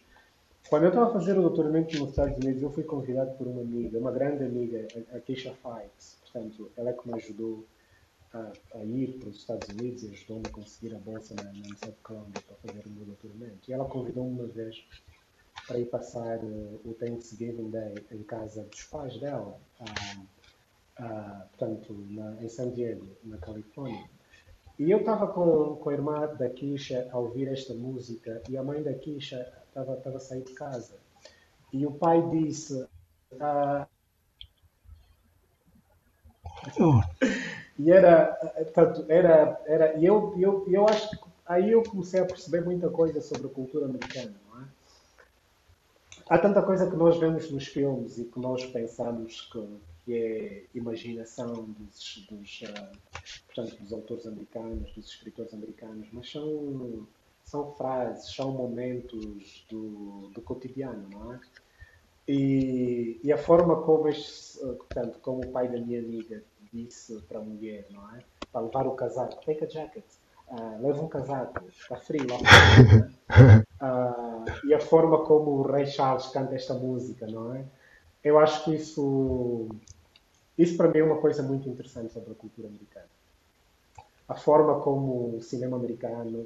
Quando 0.70 0.84
eu 0.84 0.90
estava 0.90 1.10
a 1.10 1.14
fazer 1.14 1.38
o 1.38 1.42
doutoramento 1.42 1.98
nos 1.98 2.10
Estados 2.10 2.38
Unidos, 2.44 2.62
eu 2.62 2.70
fui 2.70 2.84
convidado 2.84 3.32
por 3.38 3.48
uma 3.48 3.62
amiga, 3.62 3.98
uma 3.98 4.12
grande 4.12 4.44
amiga, 4.44 4.86
a 5.14 5.20
Keisha 5.22 5.54
Fikes. 5.54 6.18
Portanto, 6.22 6.70
ela 6.76 6.90
é 6.90 6.94
que 6.94 7.08
me 7.08 7.14
ajudou 7.16 7.66
a, 8.34 8.52
a, 8.76 8.84
ir 8.84 9.18
para 9.18 9.30
os 9.30 9.38
Estados 9.38 9.70
Unidos 9.70 10.04
e 10.04 10.10
ajudou-me 10.10 10.44
a 10.46 10.52
conseguir 10.52 10.94
a 10.94 11.00
bolsa 11.00 11.34
na, 11.36 11.44
na 11.44 11.52
Universidade 11.52 11.94
de 11.94 12.02
Columbia 12.04 12.44
para 12.46 12.58
fazer 12.58 12.86
o 12.86 12.90
meu 12.90 13.06
doutoramento. 13.06 13.60
E 13.70 13.74
ela 13.74 13.86
convidou-me 13.86 14.42
uma 14.42 14.48
vez 14.48 14.86
para 15.66 15.80
ir 15.80 15.86
passar 15.86 16.40
uh, 16.44 16.82
o 16.84 16.94
Thanksgiving 16.96 17.70
Day 17.70 17.96
em 18.12 18.24
casa 18.24 18.64
dos 18.64 18.84
pais 18.84 19.18
dela, 19.22 19.58
uh, 19.80 20.22
uh, 21.02 21.48
portanto, 21.58 21.94
na, 22.10 22.44
em 22.44 22.50
San 22.50 22.72
Diego, 22.72 23.08
na 23.24 23.38
Califórnia. 23.38 24.10
E 24.78 24.92
eu 24.92 25.00
estava 25.00 25.28
com, 25.28 25.78
com 25.78 25.90
a 25.90 25.94
irmã 25.94 26.28
da 26.36 26.50
Kisha 26.50 27.08
a 27.12 27.18
ouvir 27.18 27.48
esta 27.48 27.74
música 27.74 28.44
e 28.50 28.58
a 28.58 28.64
mãe 28.64 28.84
da 28.84 28.94
Kisha 28.94 29.50
estava 29.82 30.18
a 30.18 30.20
sair 30.20 30.44
de 30.44 30.54
casa. 30.54 30.96
E 31.72 31.86
o 31.86 31.92
pai 31.92 32.22
disse. 32.30 32.88
Uh, 33.34 33.86
e 37.78 37.92
era, 37.92 38.34
tanto, 38.74 39.06
era, 39.10 39.62
era, 39.66 39.98
e 39.98 40.06
eu, 40.06 40.34
eu, 40.38 40.66
eu 40.68 40.88
acho 40.88 41.12
que 41.12 41.18
aí 41.46 41.72
eu 41.72 41.84
comecei 41.84 42.20
a 42.20 42.26
perceber 42.26 42.62
muita 42.62 42.90
coisa 42.90 43.22
sobre 43.22 43.48
a 43.48 43.50
cultura 43.50 43.86
americana, 43.86 44.34
não 44.50 44.62
é? 44.62 44.66
Há 46.30 46.38
tanta 46.38 46.62
coisa 46.62 46.90
que 46.90 46.96
nós 46.96 47.18
vemos 47.18 47.50
nos 47.52 47.68
filmes 47.68 48.18
e 48.18 48.26
que 48.26 48.40
nós 48.40 48.66
pensamos 48.66 49.48
que, 49.52 49.80
que 50.04 50.14
é 50.18 50.64
imaginação 50.74 51.54
dos, 51.54 52.28
dos, 52.30 52.62
uh, 52.64 52.98
portanto, 53.46 53.82
dos 53.82 53.94
autores 53.94 54.26
americanos, 54.26 54.92
dos 54.94 55.10
escritores 55.10 55.54
americanos, 55.54 56.08
mas 56.12 56.30
são, 56.30 57.08
são 57.48 57.72
frases, 57.76 58.36
são 58.36 58.52
momentos 58.52 59.66
do, 59.70 60.30
do 60.34 60.42
cotidiano, 60.42 61.08
não 61.10 61.34
é? 61.34 61.40
E, 62.28 63.22
e 63.24 63.32
a 63.32 63.38
forma 63.38 63.82
como, 63.84 64.10
este, 64.10 64.60
portanto, 64.60 65.18
como 65.22 65.40
o 65.40 65.52
pai 65.52 65.70
da 65.70 65.80
minha 65.80 66.00
amiga 66.00 66.44
disse 66.74 67.22
para 67.22 67.40
a 67.40 67.42
mulher, 67.42 67.88
não 67.90 68.04
é? 68.16 68.20
Para 68.52 68.62
levar 68.66 68.86
o 68.86 68.92
casaco, 68.92 69.46
take 69.46 69.64
a 69.64 69.68
jacket, 69.68 70.04
uh, 70.50 70.86
leva 70.86 71.02
um 71.02 71.08
casaco, 71.08 71.64
está 71.70 71.96
frio 71.96 72.28
lá 72.30 72.38
fora. 72.38 73.64
Uh, 73.82 74.46
e 74.68 74.74
a 74.74 74.80
forma 74.82 75.24
como 75.24 75.52
o 75.52 75.62
Rei 75.62 75.86
Charles 75.86 76.28
canta 76.28 76.54
esta 76.54 76.74
música, 76.74 77.26
não 77.28 77.56
é? 77.56 77.64
Eu 78.22 78.38
acho 78.40 78.66
que 78.66 78.76
isso, 78.76 79.70
isso 80.58 80.76
para 80.76 80.90
mim 80.90 81.00
é 81.00 81.04
uma 81.04 81.22
coisa 81.22 81.42
muito 81.42 81.70
interessante 81.70 82.12
sobre 82.12 82.34
a 82.34 82.36
cultura 82.36 82.68
americana. 82.68 83.08
A 84.28 84.36
forma 84.36 84.82
como 84.82 85.38
o 85.38 85.42
cinema 85.42 85.78
americano, 85.78 86.46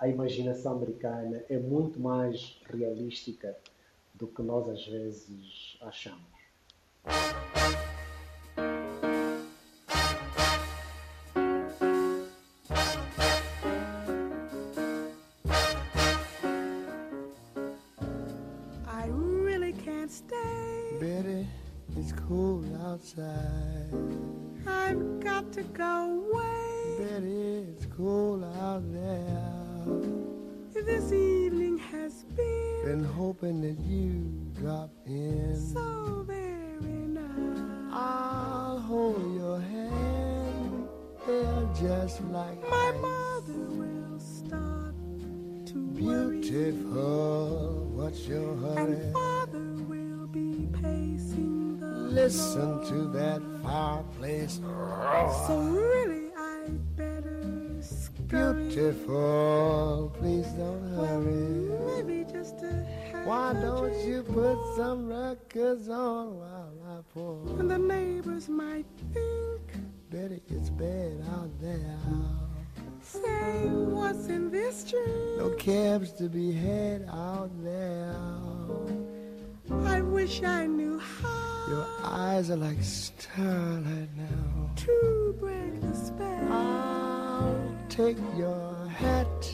a 0.00 0.08
imaginação 0.08 0.72
americana 0.72 1.44
é 1.50 1.58
muito 1.58 2.00
mais 2.00 2.58
realística 2.64 3.54
do 4.14 4.26
que 4.26 4.40
nós 4.40 4.66
às 4.68 4.86
vezes 4.86 5.76
achamos. 5.82 7.59
Beautiful, 58.70 60.14
please 60.20 60.46
don't 60.52 60.94
hurry. 60.94 61.68
Well, 61.70 62.04
maybe 62.04 62.24
just 62.30 62.62
a 62.62 62.86
Why 63.24 63.52
don't 63.54 63.98
you 64.06 64.22
put 64.22 64.58
some 64.76 65.08
records 65.08 65.88
on 65.88 66.38
while 66.38 66.72
I 66.86 67.00
pour? 67.12 67.58
And 67.58 67.68
the 67.68 67.78
neighbors 67.78 68.48
might 68.48 68.86
think, 69.12 69.60
Betty, 70.08 70.40
it's 70.48 70.70
bad 70.70 71.20
out 71.34 71.50
there. 71.60 71.98
Say, 73.02 73.66
what's 73.66 74.28
in 74.28 74.52
this 74.52 74.88
tree? 74.88 75.36
No 75.36 75.50
cabs 75.58 76.12
to 76.12 76.28
be 76.28 76.52
had 76.52 77.08
out 77.10 77.50
there. 77.64 78.14
I 79.84 80.00
wish 80.00 80.44
I 80.44 80.66
knew 80.66 81.00
how. 81.00 81.66
Your 81.68 81.86
eyes 82.04 82.50
are 82.50 82.56
like 82.56 82.80
starlight 82.82 84.10
now. 84.16 84.70
To 84.76 85.34
break 85.40 85.80
the 85.80 85.92
spell. 85.92 86.52
I'll 86.52 87.09
take 87.90 88.16
your 88.36 88.86
hat. 88.86 89.52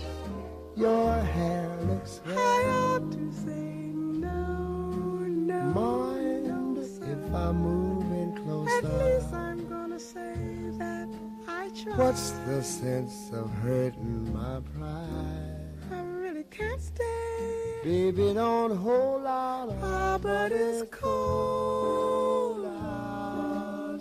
Your 0.77 1.15
hair 1.15 1.75
looks 1.89 2.21
red. 2.27 2.37
I 2.37 2.65
ought 2.69 3.11
to 3.13 3.33
say 3.33 3.93
no, 3.95 4.91
no. 5.51 5.61
Mind 5.73 6.37
if 6.79 7.35
I 7.35 7.51
move 7.53 8.13
in 8.13 8.37
closer? 8.45 8.77
At 8.77 8.85
least 8.85 9.33
I'm 9.33 9.67
gonna 9.69 9.99
say 9.99 10.35
that 10.79 11.09
I 11.49 11.71
tried. 11.71 11.99
What's 11.99 12.33
the 12.47 12.63
sense 12.63 13.31
of 13.33 13.51
hurting 13.65 14.31
my 14.35 14.61
pride? 14.77 15.71
I 15.91 16.01
really 16.03 16.45
can't 16.51 16.81
stay. 16.81 17.81
Baby, 17.83 18.35
don't 18.35 18.77
hold 18.77 19.25
out. 19.25 19.73
Ah, 19.83 20.19
but 20.21 20.53
it's 20.53 20.83
cold 20.91 22.67
outside. 22.67 23.97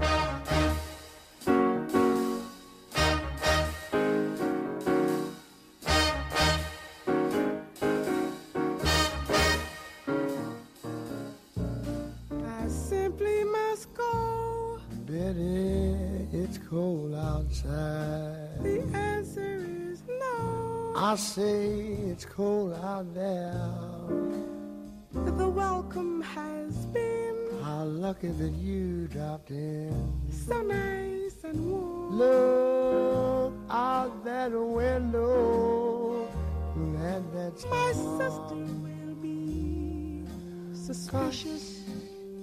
I 0.00 0.37
it's 15.36 16.58
cold 16.68 17.14
outside. 17.14 18.62
The 18.62 18.80
answer 18.94 19.64
is 19.90 20.02
no. 20.06 20.92
I 20.96 21.16
say 21.16 21.70
it's 22.10 22.24
cold 22.24 22.72
out 22.74 23.12
there. 23.14 23.60
The 25.12 25.48
welcome 25.48 26.22
has 26.22 26.86
been. 26.86 27.36
How 27.62 27.84
lucky 27.84 28.28
that 28.28 28.52
you 28.52 29.08
dropped 29.08 29.50
in. 29.50 30.12
So 30.30 30.62
nice 30.62 31.44
and 31.44 31.70
warm. 31.70 32.18
Look 32.18 33.54
out 33.70 34.24
that 34.24 34.52
window. 34.52 36.28
Let 36.76 37.32
that 37.34 37.70
My 37.70 37.92
sister 37.92 38.54
will 38.82 39.14
be 39.20 40.22
suspicious. 40.72 41.77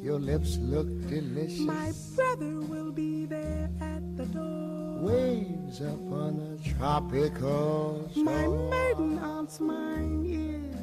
Your 0.06 0.20
lips 0.20 0.60
look 0.60 0.86
delicious. 1.10 1.62
My 1.62 1.92
brother 2.16 2.62
will 2.62 2.92
be 2.92 3.26
there 3.26 3.72
at 3.82 4.04
the 4.16 4.26
door 4.28 5.00
waves 5.00 5.82
upon 5.82 6.32
a 6.54 6.70
tropical 6.78 8.08
shore. 8.14 8.24
My 8.24 8.48
maiden 8.48 9.18
aunt's 9.18 9.60
mind 9.60 10.28
is 10.28 10.76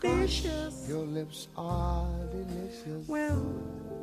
vicious. 0.00 0.86
Your 0.88 1.04
lips 1.04 1.48
are 1.54 2.08
delicious. 2.32 3.06
Well, 3.06 3.44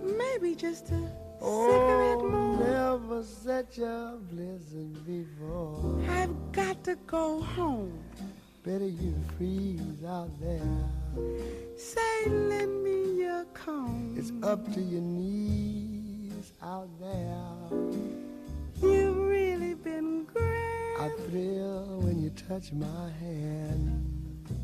maybe 0.04 0.54
just 0.54 0.92
a 0.92 1.02
oh, 1.42 1.66
cigarette 1.72 2.32
more. 2.32 2.58
never 2.60 3.24
such 3.24 3.80
a 3.80 4.20
blizzard 4.30 5.04
before. 5.04 6.00
I've 6.12 6.52
got 6.52 6.84
to 6.84 6.96
go 7.08 7.42
home. 7.42 8.04
Better 8.64 8.88
you 8.88 9.14
freeze 9.38 10.06
out 10.08 10.30
there. 10.40 10.62
Say, 11.76 12.30
lend 12.30 12.82
me 12.84 13.22
your 13.22 13.44
comb. 13.54 14.16
It's 14.18 14.32
up 14.42 14.74
to 14.74 14.80
your 14.80 15.02
knees 15.02 16.54
out 16.62 16.88
there. 17.02 17.80
You've 18.82 19.18
really 19.18 19.74
been 19.74 20.24
great. 20.24 20.96
I 20.98 21.10
thrill 21.28 22.00
when 22.04 22.22
you 22.22 22.30
touch 22.30 22.72
my 22.72 23.10
hand. 23.20 24.10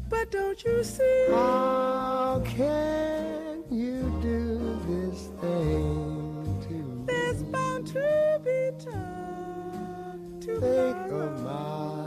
But 0.08 0.32
don't 0.32 0.64
you 0.64 0.82
see? 0.84 1.26
How 1.30 2.42
can 2.46 3.66
you 3.70 4.18
do 4.22 4.80
this 4.88 5.28
thing 5.42 6.66
to 6.68 6.74
me? 6.74 7.06
There's 7.06 7.44
bound 7.44 7.88
to 7.88 8.40
be 8.46 8.72
time 8.82 10.40
to 10.40 10.60
think 10.60 11.12
of 11.12 11.44
my 11.44 11.99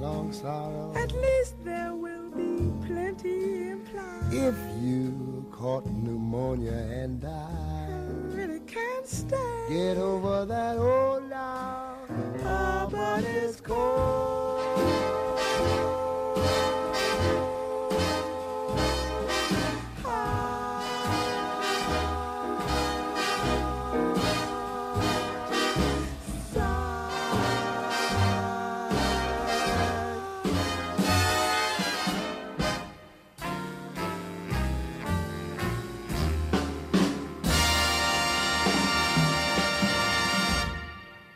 lifelong 0.00 0.32
sorrow. 0.32 0.92
At 0.96 1.12
least 1.12 1.54
there 1.64 1.94
will 1.94 2.30
be 2.30 2.72
plenty 2.86 3.70
implied. 3.70 4.32
If 4.32 4.56
you 4.80 5.46
caught 5.50 5.86
pneumonia 5.86 6.72
and 6.72 7.20
died, 7.20 7.28
I 7.30 8.34
really 8.34 8.60
can't 8.60 9.06
stay. 9.06 9.66
Get 9.68 9.98
over 9.98 10.46
that 10.46 10.78
old. 10.78 11.10
Oh, 11.32 12.88
but 12.90 13.24
it's 13.24 13.60
cold. 13.60 14.39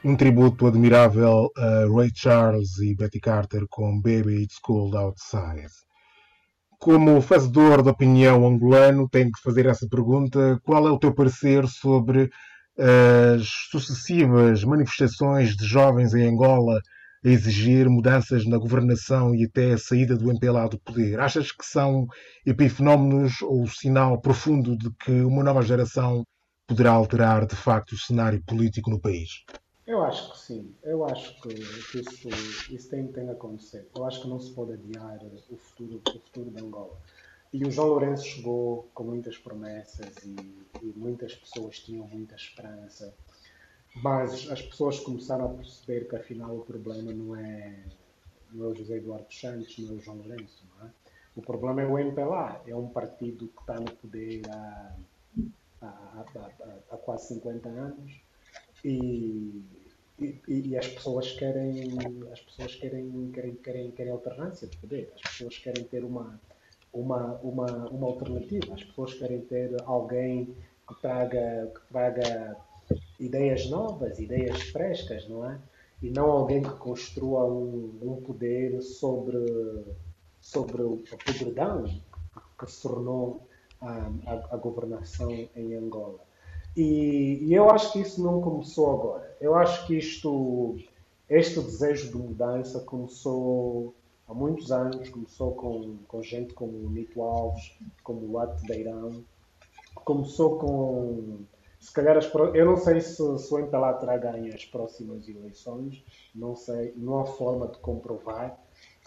Um 0.04 0.14
tributo 0.14 0.66
admirável 0.66 1.50
a 1.56 1.86
Ray 1.86 2.10
Charles 2.14 2.78
e 2.78 2.94
Betty 2.94 3.18
Carter 3.18 3.64
com 3.70 3.98
Baby 3.98 4.42
It's 4.42 4.58
Cold 4.58 4.94
Outside. 4.94 5.72
Como 6.78 7.22
fazedor 7.22 7.82
de 7.82 7.88
opinião 7.88 8.46
angolano, 8.46 9.08
tenho 9.08 9.32
que 9.32 9.40
fazer 9.42 9.64
essa 9.64 9.88
pergunta: 9.88 10.60
qual 10.62 10.86
é 10.86 10.90
o 10.90 10.98
teu 10.98 11.14
parecer 11.14 11.66
sobre 11.66 12.30
as 12.78 13.48
sucessivas 13.70 14.62
manifestações 14.62 15.56
de 15.56 15.64
jovens 15.64 16.12
em 16.12 16.28
Angola 16.28 16.78
a 17.24 17.28
exigir 17.28 17.88
mudanças 17.88 18.44
na 18.44 18.58
governação 18.58 19.34
e 19.34 19.44
até 19.44 19.72
a 19.72 19.78
saída 19.78 20.14
do 20.18 20.30
MPLA 20.30 20.68
do 20.68 20.78
poder? 20.78 21.18
Achas 21.18 21.50
que 21.50 21.64
são 21.64 22.06
epifenómenos 22.44 23.40
ou 23.40 23.66
sinal 23.68 24.20
profundo 24.20 24.76
de 24.76 24.90
que 25.02 25.22
uma 25.22 25.42
nova 25.42 25.62
geração 25.62 26.22
poderá 26.66 26.90
alterar 26.90 27.46
de 27.46 27.56
facto 27.56 27.92
o 27.92 27.98
cenário 27.98 28.42
político 28.44 28.90
no 28.90 29.00
país? 29.00 29.30
Eu 29.86 30.02
acho 30.02 30.32
que 30.32 30.38
sim. 30.38 30.74
Eu 30.82 31.04
acho 31.04 31.40
que, 31.42 31.48
que 31.52 32.00
isso, 32.00 32.28
isso 32.72 32.88
tem, 32.88 33.06
tem 33.08 33.28
acontecer. 33.28 33.86
Eu 33.94 34.04
acho 34.06 34.22
que 34.22 34.28
não 34.28 34.40
se 34.40 34.50
pode 34.52 34.72
adiar 34.72 35.20
o 35.50 35.56
futuro, 35.56 36.00
o 36.08 36.18
futuro 36.20 36.50
de 36.50 36.62
Angola. 36.62 36.98
E 37.52 37.64
o 37.64 37.70
João 37.70 37.88
Lourenço 37.88 38.24
chegou 38.24 38.88
com 38.94 39.04
muitas 39.04 39.36
promessas 39.36 40.16
e, 40.24 40.34
e 40.82 40.92
muitas 40.96 41.34
pessoas 41.34 41.78
tinham 41.80 42.06
muita 42.08 42.34
esperança. 42.34 43.14
Mas 43.96 44.50
as 44.50 44.62
pessoas 44.62 44.98
começaram 45.00 45.44
a 45.44 45.48
perceber 45.50 46.08
que 46.08 46.16
afinal 46.16 46.56
o 46.56 46.64
problema 46.64 47.12
não 47.12 47.36
é, 47.36 47.84
não 48.52 48.64
é 48.64 48.68
o 48.68 48.74
José 48.74 48.96
Eduardo 48.96 49.32
Santos, 49.32 49.78
não 49.78 49.90
é 49.90 49.92
o 49.98 50.00
João 50.00 50.16
Lourenço. 50.16 50.66
Não 50.78 50.86
é? 50.86 50.90
O 51.36 51.42
problema 51.42 51.82
é 51.82 51.86
o 51.86 51.98
MPLA. 51.98 52.62
É 52.66 52.74
um 52.74 52.88
partido 52.88 53.48
que 53.48 53.60
está 53.60 53.78
no 53.78 53.92
poder 53.96 54.40
há, 54.48 54.96
há, 55.82 55.86
há, 55.86 56.78
há 56.90 56.96
quase 56.96 57.28
50 57.34 57.68
anos 57.68 58.23
e, 58.84 59.62
e, 60.20 60.40
e, 60.46 60.76
as 60.76 60.86
pessoas 60.88 61.32
querem 61.32 61.98
as 62.30 62.40
pessoas 62.40 62.74
querem, 62.76 63.30
querem, 63.32 63.54
querem, 63.54 63.90
querem 63.90 64.12
alternância 64.12 64.68
de 64.68 64.76
poder, 64.76 65.12
as 65.14 65.22
pessoas 65.22 65.58
querem 65.58 65.84
ter 65.84 66.04
uma, 66.04 66.38
uma, 66.92 67.34
uma, 67.42 67.88
uma 67.88 68.06
alternativa, 68.06 68.74
as 68.74 68.84
pessoas 68.84 69.14
querem 69.14 69.40
ter 69.40 69.74
alguém 69.84 70.54
que 70.86 71.00
traga, 71.00 71.72
que 71.74 71.88
traga 71.88 72.56
ideias 73.18 73.68
novas, 73.70 74.18
ideias 74.18 74.62
frescas, 74.64 75.26
não 75.28 75.50
é? 75.50 75.58
E 76.02 76.10
não 76.10 76.30
alguém 76.30 76.62
que 76.62 76.76
construa 76.76 77.46
um, 77.46 77.98
um 78.02 78.16
poder 78.22 78.82
sobre, 78.82 79.38
sobre 80.40 80.82
o 80.82 81.02
podridão 81.24 81.84
que 82.58 82.70
se 82.70 82.82
tornou 82.82 83.48
a, 83.80 84.10
a, 84.26 84.54
a 84.54 84.56
governação 84.56 85.30
em 85.56 85.74
Angola. 85.74 86.20
E, 86.76 87.38
e, 87.42 87.54
eu 87.54 87.70
acho 87.70 87.92
que 87.92 88.00
isso 88.00 88.22
não 88.22 88.40
começou 88.40 88.92
agora. 88.92 89.36
Eu 89.40 89.54
acho 89.54 89.86
que 89.86 89.96
isto, 89.96 90.76
este 91.28 91.60
desejo 91.60 92.10
de 92.10 92.16
mudança 92.16 92.80
começou 92.80 93.94
há 94.28 94.34
muitos 94.34 94.72
anos, 94.72 95.08
começou 95.08 95.52
com, 95.52 95.98
com 96.08 96.22
gente 96.22 96.52
como 96.54 96.72
o 96.72 96.90
Nito 96.90 97.22
Alves, 97.22 97.78
como 98.02 98.26
o 98.26 98.38
Ato 98.38 98.62
Beirão, 98.66 99.24
começou 100.04 100.58
com, 100.58 101.44
se 101.84 101.92
calhar, 101.92 102.16
as, 102.16 102.32
eu 102.54 102.64
não 102.64 102.78
sei 102.78 103.00
se, 103.00 103.16
se 103.16 103.54
o 103.54 103.58
MPLA 103.58 103.92
terá 103.94 104.16
ganho 104.16 104.54
as 104.54 104.64
próximas 104.64 105.28
eleições, 105.28 106.02
não 106.34 106.56
sei, 106.56 106.94
não 106.96 107.20
há 107.20 107.26
forma 107.26 107.68
de 107.68 107.78
comprovar, 107.78 108.58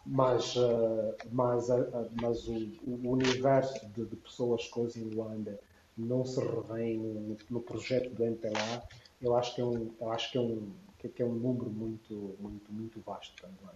mas, 0.06 0.56
uh, 0.56 1.16
mas, 1.32 1.70
uh, 1.70 2.10
mas 2.22 2.48
o, 2.48 2.54
o 2.86 3.12
universo 3.12 3.84
de, 3.90 4.06
de 4.06 4.16
pessoas 4.16 4.68
coisas 4.68 4.96
em 4.96 5.10
Luanda 5.10 5.60
não 5.98 6.26
se 6.26 6.40
revêem 6.40 6.98
no, 6.98 7.38
no, 7.50 7.62
projeto 7.62 8.10
do 8.14 8.24
MPLA, 8.24 8.84
eu 9.22 9.36
acho 9.36 9.56
que 9.56 9.62
é 9.62 9.66
um, 9.66 9.92
eu 10.00 10.12
acho 10.12 10.32
que 10.32 10.38
é 10.38 10.42
um, 10.42 10.72
que 10.98 11.22
é 11.22 11.26
um 11.26 11.34
número 11.34 11.70
muito, 11.70 12.36
muito, 12.40 12.72
muito 12.72 13.02
vasto 13.02 13.34
também. 13.42 13.76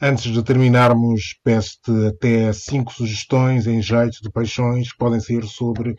Antes 0.00 0.32
de 0.32 0.42
terminarmos, 0.42 1.38
peço-te 1.44 1.90
até 2.06 2.52
cinco 2.52 2.92
sugestões 2.92 3.66
em 3.66 3.80
jeito 3.80 4.20
de 4.20 4.30
paixões, 4.30 4.92
que 4.92 4.98
podem 4.98 5.20
ser 5.20 5.44
sobre 5.44 5.96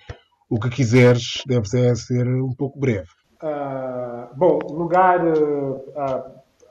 o 0.50 0.60
que 0.60 0.70
quiseres, 0.70 1.42
deve 1.46 1.68
ser 1.68 2.28
um 2.28 2.54
pouco 2.54 2.80
breve. 2.80 3.08
Uh, 3.42 4.36
bom, 4.36 4.60
lugar 4.70 5.26
uh, 5.26 5.94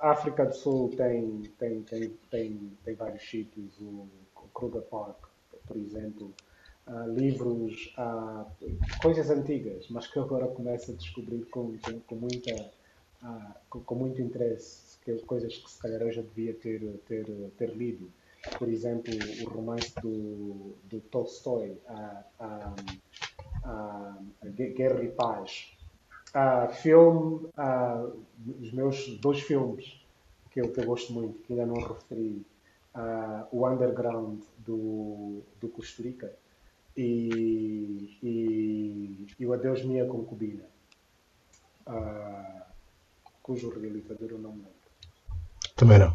a 0.01 0.11
África 0.11 0.45
do 0.45 0.55
Sul 0.55 0.91
tem, 0.97 1.43
tem, 1.59 1.83
tem, 1.83 2.11
tem, 2.31 2.73
tem 2.85 2.95
vários 2.95 3.29
sítios, 3.29 3.81
o 3.81 4.09
Kruger 4.53 4.83
Park, 4.83 5.17
por 5.67 5.77
exemplo, 5.77 6.35
livros, 7.09 7.93
uh, 7.99 8.47
coisas 9.03 9.29
antigas, 9.31 9.87
mas 9.91 10.07
que 10.07 10.19
agora 10.19 10.47
começo 10.47 10.93
a 10.93 10.95
descobrir 10.95 11.45
com, 11.47 11.77
com, 11.79 12.01
com 12.01 12.15
muita, 12.15 12.55
uh, 13.23 13.55
com, 13.69 13.81
com, 13.81 13.95
muito 13.95 14.23
interesse, 14.23 14.99
que, 15.05 15.19
coisas 15.23 15.57
que 15.57 15.71
se 15.71 15.81
calhar 15.81 16.01
eu 16.03 16.13
já 16.13 16.23
devia 16.23 16.55
ter, 16.55 16.81
ter, 17.09 17.27
ter 17.59 17.77
lido. 17.77 18.09
Por 18.59 18.69
exemplo, 18.69 19.13
o 19.43 19.49
romance 19.49 19.93
do, 20.01 20.75
do 20.85 21.01
Tolstói, 21.11 21.77
a, 21.89 22.23
a, 22.39 22.75
a, 23.65 24.19
a 24.43 24.49
Guerra 24.49 25.03
e 25.03 25.09
Paz. 25.09 25.73
Uh, 26.29 26.73
filme, 26.75 27.49
uh, 27.57 28.23
os 28.61 28.73
meus 28.73 29.19
dois 29.19 29.41
filmes 29.41 30.01
que 30.51 30.61
eu, 30.61 30.71
que 30.71 30.81
eu 30.81 30.85
gosto 30.85 31.13
muito, 31.13 31.39
que 31.43 31.53
ainda 31.53 31.67
não 31.67 31.83
referi, 31.83 32.47
uh, 32.95 33.47
o 33.51 33.67
Underground 33.67 34.41
do, 34.59 35.43
do 35.61 35.69
Costa 35.69 36.03
Rica 36.03 36.33
e, 36.97 38.19
e, 38.23 39.27
e 39.39 39.47
o 39.47 39.53
Adeus 39.53 39.85
Minha 39.85 40.07
Concubina, 40.07 40.65
uh, 41.87 42.63
cujo 43.43 43.71
realizador 43.71 44.31
eu 44.31 44.39
não 44.39 44.53
me 44.53 44.59
lembro. 44.59 44.77
Também 45.77 45.99
não. 45.99 46.15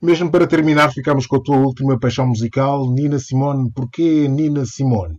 Mesmo 0.00 0.30
para 0.30 0.46
terminar, 0.46 0.92
ficamos 0.92 1.26
com 1.26 1.36
a 1.36 1.42
tua 1.42 1.56
última 1.56 1.98
paixão 1.98 2.26
musical, 2.26 2.88
Nina 2.88 3.18
Simone. 3.18 3.72
Porquê 3.72 4.28
Nina 4.28 4.64
Simone? 4.64 5.18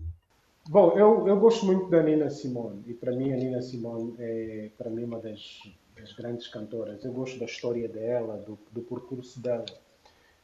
Bom, 0.70 0.98
eu, 0.98 1.28
eu 1.28 1.38
gosto 1.38 1.66
muito 1.66 1.90
da 1.90 2.02
Nina 2.02 2.30
Simone 2.30 2.84
e 2.88 2.94
para 2.94 3.12
mim 3.12 3.34
a 3.34 3.36
Nina 3.36 3.62
Simone 3.62 4.14
é 4.20 4.70
para 4.78 4.90
mim 4.90 5.04
uma 5.04 5.20
das, 5.20 5.60
das 6.00 6.14
grandes 6.14 6.48
cantoras. 6.48 7.04
Eu 7.04 7.12
gosto 7.12 7.38
da 7.40 7.46
história 7.46 7.90
dela, 7.90 8.38
do, 8.38 8.58
do 8.72 8.82
percurso 8.82 9.42
dela. 9.42 9.66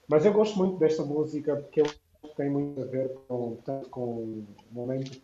Mas 0.08 0.26
eu 0.26 0.34
gosto 0.34 0.58
muito 0.58 0.78
desta 0.78 1.04
música 1.04 1.56
porque 1.56 1.82
eu 1.82 1.86
tem 2.36 2.50
muito 2.50 2.82
a 2.82 2.86
ver 2.86 3.14
com, 3.28 3.58
com 3.90 4.02
o 4.02 4.48
momento, 4.72 5.22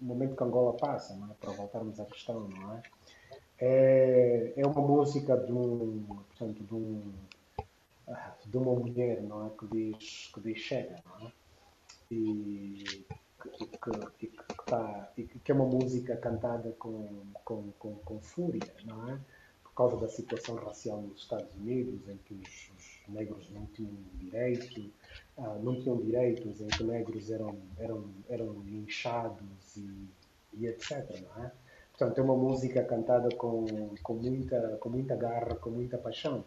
o 0.00 0.04
momento 0.04 0.36
que 0.36 0.44
Angola 0.44 0.74
passa, 0.74 1.14
é? 1.14 1.34
para 1.40 1.52
voltarmos 1.52 1.98
à 2.00 2.04
questão, 2.04 2.48
não 2.48 2.74
é? 2.74 2.82
É, 3.60 4.52
é 4.56 4.66
uma 4.66 4.80
música 4.80 5.36
de, 5.36 5.52
um, 5.52 6.04
portanto, 6.06 6.62
de, 6.62 6.74
um, 6.74 7.12
de 8.44 8.56
uma 8.58 8.74
mulher 8.74 9.22
não 9.22 9.46
é? 9.46 9.50
que, 9.50 9.66
diz, 9.66 10.30
que 10.34 10.40
diz 10.40 10.58
chega, 10.58 10.96
não 11.06 11.26
é? 11.26 11.32
E 12.10 13.04
que, 13.40 13.66
que, 13.66 14.26
que, 14.26 14.66
tá, 14.66 15.12
que 15.16 15.52
é 15.52 15.54
uma 15.54 15.66
música 15.66 16.16
cantada 16.16 16.72
com, 16.72 17.08
com, 17.44 17.70
com, 17.78 17.94
com 17.96 18.20
fúria, 18.20 18.74
não 18.84 19.08
é? 19.10 19.18
causa 19.74 19.96
da 19.96 20.08
situação 20.08 20.56
racial 20.56 21.02
nos 21.02 21.22
Estados 21.22 21.52
Unidos, 21.56 22.08
em 22.08 22.16
que 22.18 22.34
os, 22.34 22.70
os 22.76 22.93
negros 23.08 23.50
não 23.50 23.66
tinham 23.66 23.92
direito, 24.14 24.80
uh, 25.38 25.62
não 25.62 25.80
tinham 25.80 25.96
direitos, 25.98 26.60
em 26.60 26.66
que 26.68 26.84
negros 26.84 27.30
eram, 27.30 27.56
eram, 27.78 28.04
eram 28.28 28.52
linchados 28.64 29.76
e, 29.76 30.08
e 30.54 30.66
etc. 30.66 31.04
Não 31.20 31.44
é? 31.44 31.52
Portanto, 31.96 32.18
é 32.18 32.22
uma 32.22 32.36
música 32.36 32.82
cantada 32.82 33.28
com, 33.36 33.66
com, 34.02 34.14
muita, 34.14 34.76
com 34.78 34.88
muita 34.88 35.14
garra, 35.14 35.54
com 35.54 35.70
muita 35.70 35.96
paixão. 35.96 36.44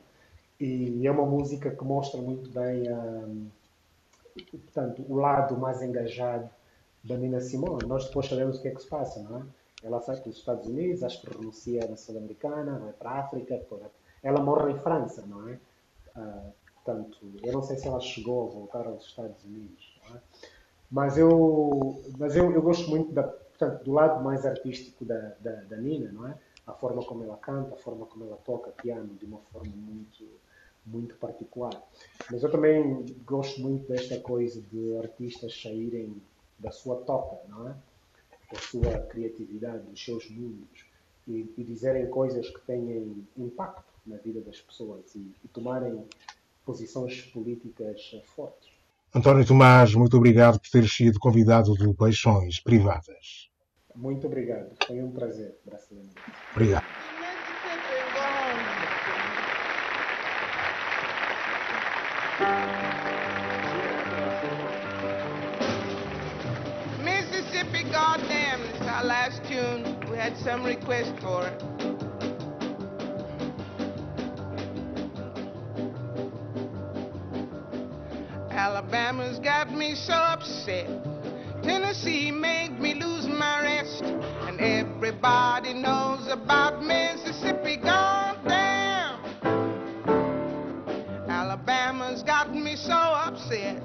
E 0.60 1.06
é 1.06 1.12
uma 1.12 1.26
música 1.26 1.70
que 1.70 1.84
mostra 1.84 2.22
muito 2.22 2.50
bem 2.50 2.92
um, 2.92 3.50
portanto, 4.52 5.06
o 5.08 5.16
lado 5.16 5.58
mais 5.58 5.82
engajado 5.82 6.50
da 7.04 7.16
Nina 7.16 7.40
Simone. 7.40 7.86
Nós 7.88 8.08
depois 8.08 8.28
sabemos 8.28 8.58
o 8.58 8.62
que 8.62 8.68
é 8.68 8.72
que 8.72 8.82
se 8.82 8.88
passa, 8.88 9.22
não 9.22 9.38
é? 9.38 9.44
Ela 9.84 10.02
sai 10.02 10.18
para 10.18 10.30
os 10.30 10.38
Estados 10.38 10.68
Unidos, 10.68 11.04
acho 11.04 11.22
que 11.22 11.30
renuncia 11.38 11.86
à 11.86 11.88
nação 11.88 12.18
americana, 12.18 12.80
vai 12.80 12.94
para 12.94 13.12
a 13.12 13.20
África, 13.20 13.62
ela 14.24 14.42
morre 14.42 14.72
em 14.72 14.80
França, 14.80 15.24
não 15.26 15.48
é? 15.48 15.60
Portanto, 16.84 17.18
eu 17.44 17.52
não 17.52 17.62
sei 17.62 17.78
se 17.78 17.88
ela 17.88 18.00
chegou 18.00 18.48
a 18.48 18.52
voltar 18.52 18.88
aos 18.88 19.06
Estados 19.06 19.44
Unidos, 19.44 20.00
é? 20.14 20.20
mas 20.90 21.18
eu, 21.18 22.02
mas 22.18 22.36
eu, 22.36 22.52
eu 22.52 22.62
gosto 22.62 22.90
muito 22.90 23.12
da, 23.12 23.24
portanto, 23.24 23.84
do 23.84 23.92
lado 23.92 24.24
mais 24.24 24.46
artístico 24.46 25.04
da, 25.04 25.36
da, 25.42 25.52
da, 25.64 25.78
Nina, 25.78 26.12
não 26.12 26.28
é? 26.28 26.38
A 26.66 26.74
forma 26.74 27.04
como 27.04 27.24
ela 27.24 27.38
canta, 27.38 27.76
a 27.76 27.78
forma 27.78 28.06
como 28.06 28.26
ela 28.26 28.38
toca 28.38 28.72
piano 28.72 29.14
de 29.16 29.26
uma 29.26 29.40
forma 29.52 29.72
muito 29.76 30.26
muito 30.86 31.18
particular. 31.18 31.74
Mas 32.32 32.44
eu 32.44 32.50
também 32.50 33.06
gosto 33.26 33.60
muito 33.62 33.86
desta 33.90 34.18
coisa 34.22 34.62
de 34.72 34.98
artistas 34.98 35.62
saírem 35.62 36.16
da 36.58 36.72
sua 36.72 36.96
toca, 37.02 37.38
não 37.50 37.68
é? 37.68 37.76
da 38.52 38.60
sua 38.60 39.00
criatividade, 39.08 39.84
dos 39.84 40.04
seus 40.04 40.30
mundos 40.30 40.86
e, 41.28 41.54
e 41.58 41.64
dizerem 41.64 42.08
coisas 42.10 42.50
que 42.50 42.62
tenham 42.62 43.18
impacto 43.38 43.97
na 44.08 44.18
vida 44.18 44.42
das 44.42 44.60
pessoas 44.62 45.14
e, 45.16 45.32
e 45.44 45.48
tomarem 45.48 46.04
posições 46.66 47.22
políticas 47.22 48.02
fortes. 48.36 48.70
António 49.14 49.46
Tomás, 49.46 49.94
muito 49.94 50.18
obrigado 50.18 50.60
por 50.60 50.70
ter 50.70 50.88
sido 50.88 51.20
convidado 51.20 51.74
do 51.74 51.94
Paixões 51.94 52.60
Privadas. 52.60 53.50
Muito 53.96 54.28
obrigado, 54.28 54.76
foi 54.86 55.02
um 55.02 55.12
prazer, 55.12 55.60
brasileiro. 55.66 56.10
Obrigado. 56.52 56.86
our 68.98 69.04
last 69.04 69.44
tune, 69.44 69.84
we 70.10 70.18
had 70.18 70.36
some 70.38 70.64
requests 70.64 71.14
for 71.22 71.44
it. 71.46 72.07
Alabama's 78.58 79.38
got 79.38 79.72
me 79.72 79.94
so 79.94 80.14
upset. 80.14 80.88
Tennessee 81.62 82.32
made 82.32 82.80
me 82.80 82.96
lose 82.96 83.28
my 83.28 83.62
rest. 83.62 84.02
And 84.02 84.60
everybody 84.60 85.74
knows 85.74 86.28
about 86.28 86.84
Mississippi 86.84 87.78
gone 87.78 88.44
down. 88.48 89.22
Alabama's 91.30 92.24
got 92.24 92.52
me 92.52 92.76
so 92.76 92.94
upset. 92.94 93.80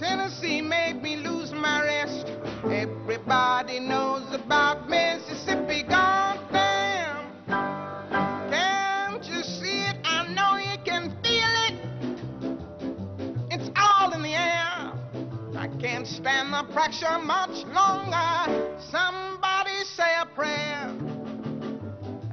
Tennessee 0.00 0.60
made 0.60 1.00
me 1.00 1.14
lose 1.18 1.52
my 1.52 1.80
rest. 1.84 2.26
Everybody 2.64 3.78
knows 3.78 4.34
about 4.34 4.88
Mississippi 4.88 5.45
stand 16.26 16.52
the 16.52 16.64
pressure 16.72 17.20
much 17.20 17.64
longer. 17.66 18.76
Somebody 18.90 19.70
say 19.84 20.12
a 20.20 20.26
prayer. 20.26 20.92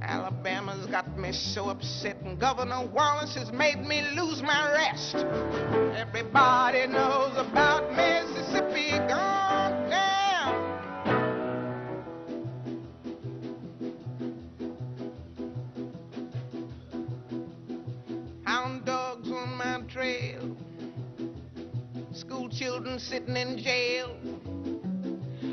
Alabama's 0.01 0.87
got 0.87 1.15
me 1.15 1.31
so 1.31 1.69
upset, 1.69 2.17
and 2.25 2.39
Governor 2.39 2.87
Wallace 2.87 3.35
has 3.35 3.51
made 3.51 3.85
me 3.85 4.01
lose 4.15 4.41
my 4.41 4.71
rest. 4.71 5.17
Everybody 5.95 6.87
knows 6.87 7.37
about 7.37 7.91
Mississippi 7.95 8.97
gone 9.07 9.92
sitting 22.99 23.37
in 23.37 23.57
jail. 23.57 24.15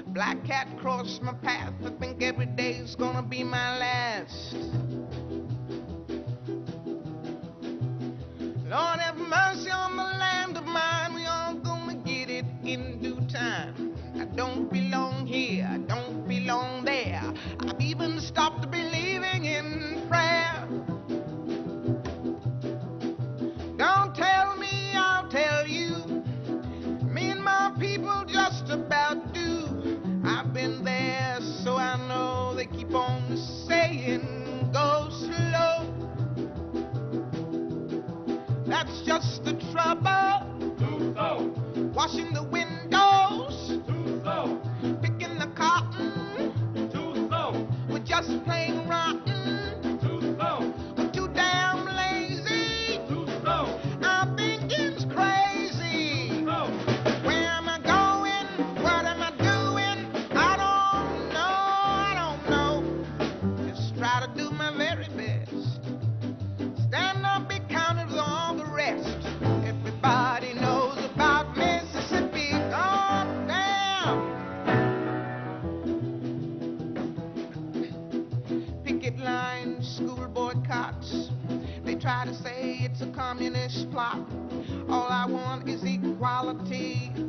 Black 0.09 0.45
cat 0.45 0.67
crossed 0.79 1.23
my 1.23 1.33
path. 1.35 1.73
I 1.85 1.91
think 2.01 2.23
every 2.23 2.47
day's 2.47 2.95
gonna 2.97 3.23
be 3.23 3.45
my 3.45 3.79
last. 3.79 4.55
Lord 8.69 9.01
have 9.01 9.20
watching 42.13 42.33
the 42.33 42.50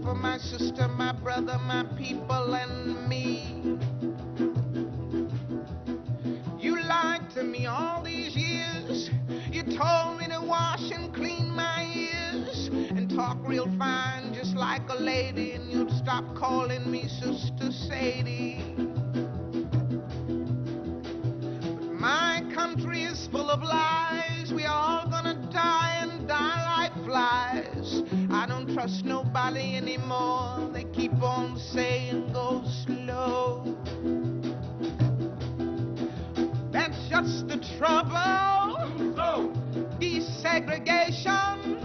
for 0.04 0.14
my 0.14 0.38
sister, 0.38 0.88
my 0.90 1.14
brother, 1.14 1.58
my 1.60 1.86
people, 1.98 2.54
and 2.54 3.08
me. 3.08 3.78
You 6.60 6.82
lied 6.84 7.30
to 7.36 7.44
me 7.44 7.66
all 7.66 8.04
these 8.04 8.36
years. 8.36 9.10
You 9.50 9.64
told 9.64 10.20
me 10.20 10.28
to 10.28 10.42
wash 10.42 10.92
and 10.92 11.14
clean 11.14 11.50
my 11.56 11.90
ears 11.96 12.68
and 12.68 13.10
talk 13.10 13.38
real 13.42 13.72
fine, 13.78 14.34
just 14.34 14.56
like 14.56 14.90
a 14.90 14.96
lady, 14.96 15.54
and 15.54 15.72
you'd 15.72 15.92
stop 15.92 16.26
calling 16.36 16.92
me 16.92 17.08
Sister 17.08 17.72
Sadie. 17.72 18.76
But 21.80 21.94
my 21.94 22.44
country 22.54 23.04
is 23.04 23.28
full 23.32 23.50
of 23.50 23.64
lies. 23.64 24.52
We 24.54 24.66
all 24.66 25.11
trust 28.74 29.06
nobody 29.06 29.76
anymore. 29.76 30.70
They 30.74 30.86
keep 30.86 31.14
on 31.22 31.58
saying 31.58 32.32
go 32.34 32.64
slow. 32.86 33.64
That's 36.72 36.98
just 37.10 37.48
the 37.48 37.58
trouble. 37.78 38.78
Desegregation. 40.00 41.81